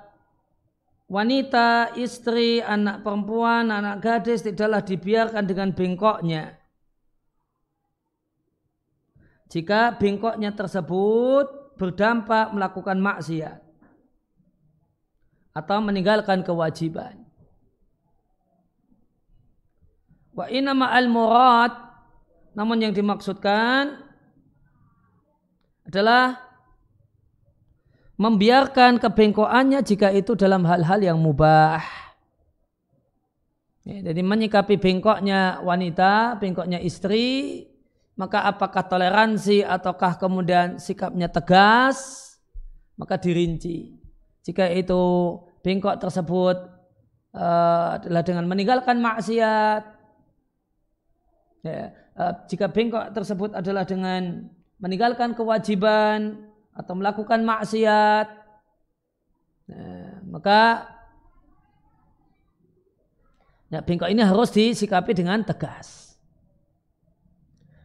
wanita, 1.11 1.91
istri, 1.99 2.63
anak 2.63 3.03
perempuan, 3.03 3.67
anak 3.67 3.99
gadis 3.99 4.47
tidaklah 4.47 4.79
dibiarkan 4.79 5.43
dengan 5.43 5.75
bengkoknya. 5.75 6.55
jika 9.55 9.95
bengkoknya 9.95 10.51
tersebut 10.51 11.77
berdampak 11.77 12.51
melakukan 12.51 12.97
maksiat 12.97 13.61
atau 15.55 15.77
meninggalkan 15.79 16.43
kewajiban. 16.43 17.24
Wa 20.35 20.51
inama 20.51 20.91
al 20.91 21.07
murad 21.07 21.73
namun 22.55 22.79
yang 22.79 22.91
dimaksudkan 22.95 23.99
adalah 25.87 26.39
membiarkan 28.15 28.99
kebengkokannya 28.99 29.83
jika 29.83 30.11
itu 30.11 30.39
dalam 30.39 30.63
hal-hal 30.63 31.03
yang 31.03 31.19
mubah. 31.19 31.83
Ya, 33.85 34.01
jadi 34.11 34.25
menyikapi 34.25 34.81
bengkoknya 34.81 35.61
wanita, 35.61 36.41
bengkoknya 36.41 36.81
istri, 36.81 37.69
maka 38.17 38.47
apakah 38.49 38.81
toleransi 38.87 39.61
ataukah 39.61 40.17
kemudian 40.17 40.81
sikapnya 40.81 41.29
tegas, 41.29 42.33
maka 42.97 43.19
dirinci. 43.19 43.99
Jika 44.41 44.71
itu 44.73 45.37
bengkok 45.61 46.01
tersebut 46.01 46.57
uh, 47.35 47.99
adalah 47.99 48.23
dengan 48.25 48.49
meninggalkan 48.49 48.97
maksiat, 48.97 49.94
ya, 51.65 51.89
uh, 52.13 52.33
jika 52.45 52.69
bengkok 52.69 53.09
tersebut 53.17 53.57
adalah 53.57 53.89
dengan 53.89 54.45
meninggalkan 54.77 55.33
kewajiban 55.33 56.45
atau 56.77 56.93
melakukan 56.93 57.41
maksiat, 57.41 58.27
nah, 59.73 60.21
maka 60.29 60.61
Ya, 63.73 63.81
bengkok 63.81 64.07
ini 64.07 64.21
harus 64.21 64.53
disikapi 64.53 65.17
dengan 65.17 65.41
tegas. 65.41 66.15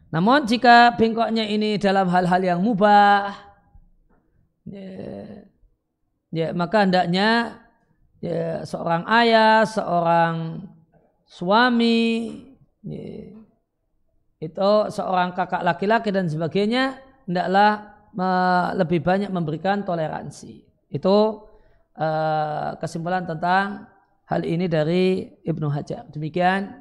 Namun 0.07 0.47
jika 0.47 0.93
bengkoknya 0.95 1.43
ini 1.47 1.75
dalam 1.75 2.05
hal-hal 2.07 2.39
yang 2.39 2.59
mubah, 2.61 3.33
ya, 4.67 4.87
ya 6.29 6.47
maka 6.55 6.85
hendaknya 6.85 7.59
ya, 8.21 8.61
seorang 8.61 9.03
ayah, 9.09 9.65
seorang 9.65 10.63
suami, 11.25 12.39
ya, 12.87 13.40
itu 14.41 14.71
seorang 14.89 15.37
kakak 15.37 15.61
laki-laki 15.61 16.09
dan 16.09 16.25
sebagainya 16.25 16.97
hendaklah 17.29 17.93
lebih 18.73 19.05
banyak 19.05 19.29
memberikan 19.29 19.85
toleransi. 19.85 20.65
Itu 20.89 21.47
uh, 21.95 22.75
kesimpulan 22.81 23.29
tentang 23.29 23.85
hal 24.25 24.41
ini 24.41 24.65
dari 24.65 25.29
Ibnu 25.45 25.69
Hajar. 25.69 26.09
Demikian 26.09 26.73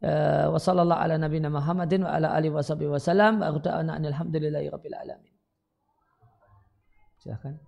uh, 0.00 0.46
wa 0.54 0.60
sallallahu 0.62 0.96
ala 0.96 1.18
nabiyina 1.18 1.50
Muhammadin 1.50 2.06
wa 2.06 2.14
ala 2.14 2.32
alihi 2.38 2.54
washabihi 2.54 2.88
wasallam 2.94 3.42
wa 3.42 3.50
alhamdulillahi 3.50 4.70
rabbil 4.70 4.96
alamin. 4.96 5.34
Silakan. 7.20 7.60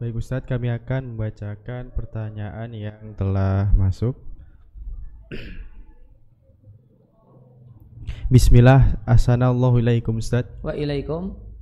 Baik 0.00 0.18
Ustadz, 0.18 0.50
kami 0.50 0.66
akan 0.70 1.14
membacakan 1.14 1.94
pertanyaan 1.94 2.74
yang 2.74 3.14
telah 3.14 3.70
masuk. 3.76 4.31
Bismillah, 8.32 8.96
Assalamualaikum 9.04 10.16
Ustadz. 10.16 10.64
Wa 10.64 10.72
ilaikum. 10.72 11.52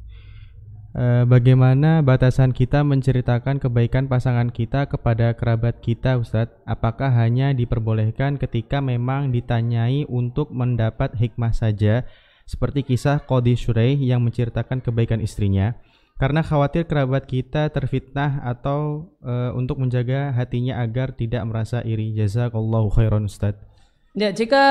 Eh, 0.90 1.22
bagaimana 1.22 2.02
batasan 2.02 2.50
kita 2.50 2.82
menceritakan 2.82 3.62
kebaikan 3.62 4.10
pasangan 4.10 4.50
kita 4.50 4.90
kepada 4.90 5.30
kerabat 5.38 5.78
kita 5.78 6.18
Ustadz? 6.18 6.58
Apakah 6.66 7.14
hanya 7.14 7.54
diperbolehkan 7.54 8.42
ketika 8.42 8.82
memang 8.82 9.30
ditanyai 9.30 10.02
untuk 10.10 10.50
mendapat 10.50 11.14
hikmah 11.14 11.54
saja 11.54 12.02
seperti 12.42 12.82
kisah 12.82 13.22
Qadi 13.22 13.54
Shurey 13.54 13.94
yang 14.02 14.26
menceritakan 14.26 14.82
kebaikan 14.82 15.22
istrinya? 15.22 15.78
Karena 16.20 16.44
khawatir 16.44 16.84
kerabat 16.84 17.24
kita 17.24 17.72
terfitnah 17.72 18.44
atau 18.44 19.08
e, 19.24 19.56
untuk 19.56 19.80
menjaga 19.80 20.36
hatinya 20.36 20.84
agar 20.84 21.16
tidak 21.16 21.40
merasa 21.48 21.80
iri. 21.80 22.12
Jazakallahu 22.12 22.92
khairan 22.92 23.24
Ustadz. 23.24 23.70
Ya, 24.12 24.34
jika 24.34 24.64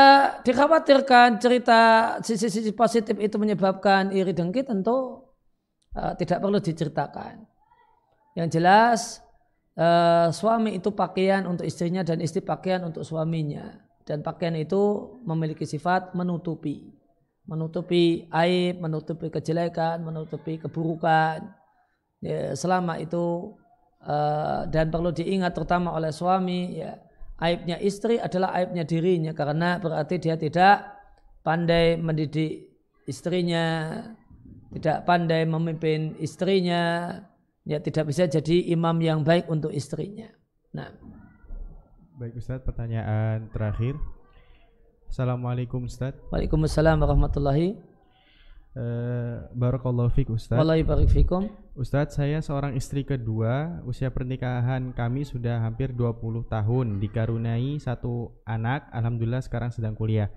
dikhawatirkan 0.43 1.39
cerita 1.39 1.79
sisi-sisi 2.19 2.75
positif 2.75 3.15
itu 3.17 3.39
menyebabkan 3.39 4.11
iri 4.11 4.35
dengki 4.35 4.67
tentu 4.67 5.23
uh, 5.95 6.13
tidak 6.19 6.43
perlu 6.43 6.59
diceritakan. 6.59 7.47
Yang 8.35 8.47
jelas 8.59 8.99
uh, 9.79 10.27
suami 10.35 10.75
itu 10.75 10.91
pakaian 10.91 11.47
untuk 11.47 11.63
istrinya 11.63 12.03
dan 12.03 12.19
istri 12.19 12.43
pakaian 12.43 12.83
untuk 12.83 13.07
suaminya. 13.07 13.79
Dan 14.03 14.27
pakaian 14.27 14.59
itu 14.59 15.15
memiliki 15.23 15.63
sifat 15.63 16.11
menutupi. 16.19 16.98
Menutupi 17.49 18.29
aib, 18.29 18.77
menutupi 18.77 19.33
kejelekan, 19.33 20.05
menutupi 20.05 20.61
keburukan. 20.61 21.49
Ya, 22.21 22.53
selama 22.53 23.01
itu 23.01 23.57
uh, 24.05 24.69
dan 24.69 24.93
perlu 24.93 25.09
diingat 25.09 25.55
terutama 25.55 25.95
oleh 25.95 26.11
suami 26.11 26.83
ya 26.83 26.99
aibnya 27.39 27.79
istri 27.79 28.19
adalah 28.19 28.51
aibnya 28.59 28.83
dirinya 28.83 29.31
karena 29.31 29.79
berarti 29.79 30.19
dia 30.19 30.35
tidak 30.35 30.83
pandai 31.47 31.95
mendidik 31.95 32.75
istrinya 33.07 34.03
tidak 34.69 35.01
pandai 35.05 35.49
memimpin 35.49 36.13
istrinya, 36.21 37.17
ya 37.65 37.81
tidak 37.81 38.13
bisa 38.13 38.29
jadi 38.29 38.69
imam 38.69 39.01
yang 39.01 39.25
baik 39.25 39.49
untuk 39.49 39.73
istrinya. 39.73 40.29
Nah. 40.77 40.93
Baik 42.21 42.37
Ustaz, 42.37 42.61
pertanyaan 42.61 43.49
terakhir. 43.49 43.97
Assalamualaikum 45.09 45.89
Ustaz. 45.89 46.13
Waalaikumsalam 46.29 47.01
warahmatullahi 47.01 47.89
Uh, 48.69 49.49
Barakallahu 49.57 50.13
fiqh 50.13 50.29
Ustaz. 50.29 50.53
Wallahi 50.53 50.85
barik 50.85 51.09
fikum. 51.09 51.49
Ustaz 51.73 52.13
saya 52.13 52.37
seorang 52.37 52.77
istri 52.77 53.01
kedua. 53.01 53.81
Usia 53.81 54.13
pernikahan 54.13 54.93
kami 54.93 55.25
sudah 55.25 55.65
hampir 55.65 55.89
20 55.89 56.45
tahun. 56.45 57.01
Dikarunai 57.01 57.81
satu 57.81 58.29
anak. 58.45 58.85
Alhamdulillah 58.93 59.41
sekarang 59.41 59.73
sedang 59.73 59.97
kuliah. 59.97 60.29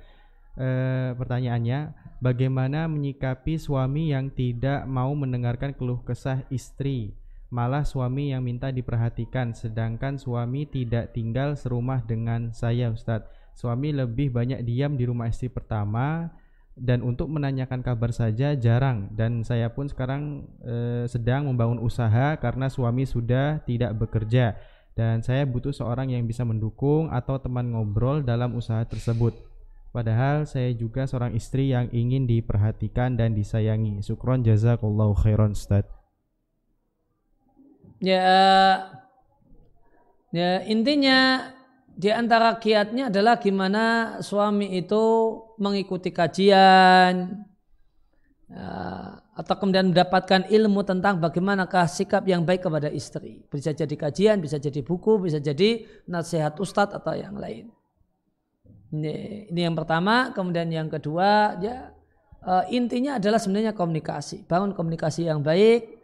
Uh, 0.57 1.13
Pertanyaannya 1.21 1.93
bagaimana 2.25 2.89
menyikapi 2.89 3.61
suami 3.61 4.17
yang 4.17 4.33
tidak 4.33 4.89
mau 4.89 5.13
mendengarkan 5.13 5.77
keluh 5.77 6.01
kesah 6.01 6.49
istri? 6.49 7.13
Malah 7.53 7.85
suami 7.85 8.33
yang 8.33 8.41
minta 8.41 8.73
diperhatikan 8.73 9.53
sedangkan 9.53 10.17
suami 10.17 10.65
tidak 10.65 11.13
tinggal 11.13 11.53
serumah 11.53 12.01
dengan 12.01 12.57
saya 12.57 12.89
Ustadz 12.89 13.42
suami 13.53 13.93
lebih 13.93 14.33
banyak 14.33 14.65
diam 14.65 14.97
di 14.97 15.05
rumah 15.07 15.29
istri 15.29 15.53
pertama 15.53 16.33
dan 16.73 17.05
untuk 17.05 17.29
menanyakan 17.29 17.85
kabar 17.85 18.11
saja 18.17 18.57
jarang 18.57 19.13
dan 19.13 19.45
saya 19.45 19.69
pun 19.69 19.93
sekarang 19.93 20.49
e, 20.65 21.05
sedang 21.05 21.45
membangun 21.45 21.85
usaha 21.85 22.33
karena 22.41 22.73
suami 22.73 23.05
sudah 23.05 23.61
tidak 23.69 23.93
bekerja 24.01 24.57
dan 24.97 25.21
saya 25.21 25.45
butuh 25.45 25.73
seorang 25.73 26.13
yang 26.17 26.25
bisa 26.25 26.49
mendukung 26.49 27.13
atau 27.13 27.37
teman 27.37 27.77
ngobrol 27.77 28.25
dalam 28.25 28.57
usaha 28.57 28.81
tersebut 28.89 29.37
Padahal 29.93 30.49
saya 30.49 30.73
juga 30.73 31.05
seorang 31.05 31.37
istri 31.37 31.69
yang 31.69 31.93
ingin 31.93 32.25
diperhatikan 32.25 33.13
dan 33.13 33.37
disayangi. 33.37 34.01
Sukron 34.01 34.41
jazakallahu 34.41 35.13
khairan 35.21 35.53
Ustaz. 35.53 35.85
Ya, 38.01 38.25
ya 40.33 40.65
intinya 40.65 41.53
di 41.93 42.09
antara 42.09 42.57
kiatnya 42.57 43.13
adalah 43.13 43.37
gimana 43.37 44.17
suami 44.25 44.81
itu 44.81 45.05
mengikuti 45.61 46.09
kajian 46.09 47.45
ya, 48.49 48.73
atau 49.33 49.55
kemudian 49.57 49.93
mendapatkan 49.93 50.45
ilmu 50.53 50.85
tentang 50.85 51.17
bagaimanakah 51.17 51.89
sikap 51.89 52.29
yang 52.29 52.45
baik 52.45 52.69
kepada 52.69 52.93
istri. 52.93 53.45
Bisa 53.49 53.73
jadi 53.73 53.97
kajian, 53.97 54.45
bisa 54.45 54.61
jadi 54.61 54.85
buku, 54.85 55.25
bisa 55.25 55.41
jadi 55.41 55.89
nasihat 56.05 56.61
ustadz 56.61 56.97
atau 56.97 57.17
yang 57.17 57.37
lain. 57.41 57.73
Ini, 58.93 59.49
ini 59.49 59.61
yang 59.65 59.73
pertama, 59.73 60.37
kemudian 60.37 60.69
yang 60.69 60.93
kedua, 60.93 61.57
ya 61.65 61.97
uh, 62.45 62.69
intinya 62.69 63.17
adalah 63.17 63.41
sebenarnya 63.41 63.73
komunikasi. 63.73 64.45
Bangun 64.45 64.77
komunikasi 64.77 65.33
yang 65.33 65.41
baik 65.41 65.97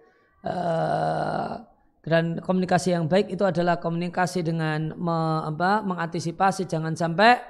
uh, 0.48 1.67
dan 2.04 2.38
komunikasi 2.38 2.94
yang 2.94 3.10
baik 3.10 3.32
itu 3.32 3.42
adalah 3.42 3.82
komunikasi 3.82 4.46
dengan 4.46 4.94
me, 4.94 5.44
apa, 5.44 5.82
mengantisipasi 5.82 6.70
jangan 6.70 6.94
sampai 6.94 7.42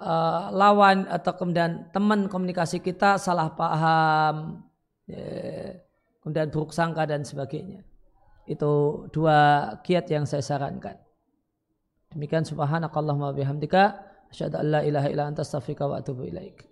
uh, 0.00 0.54
lawan 0.54 1.04
atau 1.10 1.34
kemudian 1.34 1.90
teman 1.90 2.30
komunikasi 2.30 2.80
kita 2.80 3.18
salah 3.18 3.52
paham, 3.52 4.62
kemudian 6.22 6.50
buruk 6.50 6.70
sangka 6.70 7.06
dan 7.06 7.26
sebagainya. 7.26 7.82
Itu 8.46 9.06
dua 9.10 9.74
kiat 9.82 10.06
yang 10.10 10.22
saya 10.26 10.42
sarankan. 10.42 10.98
Demikian 12.14 12.46
subhanakallahumma 12.46 13.34
bihamdika 13.34 14.06
Asyhadu 14.30 14.58
an 14.58 14.66
la 14.70 14.80
ilaha 14.82 15.08
illa 15.10 15.24
anta 15.30 15.42
astaghfiruka 15.46 15.86
wa 15.86 15.96
atubu 16.02 16.26
ilaik. 16.26 16.66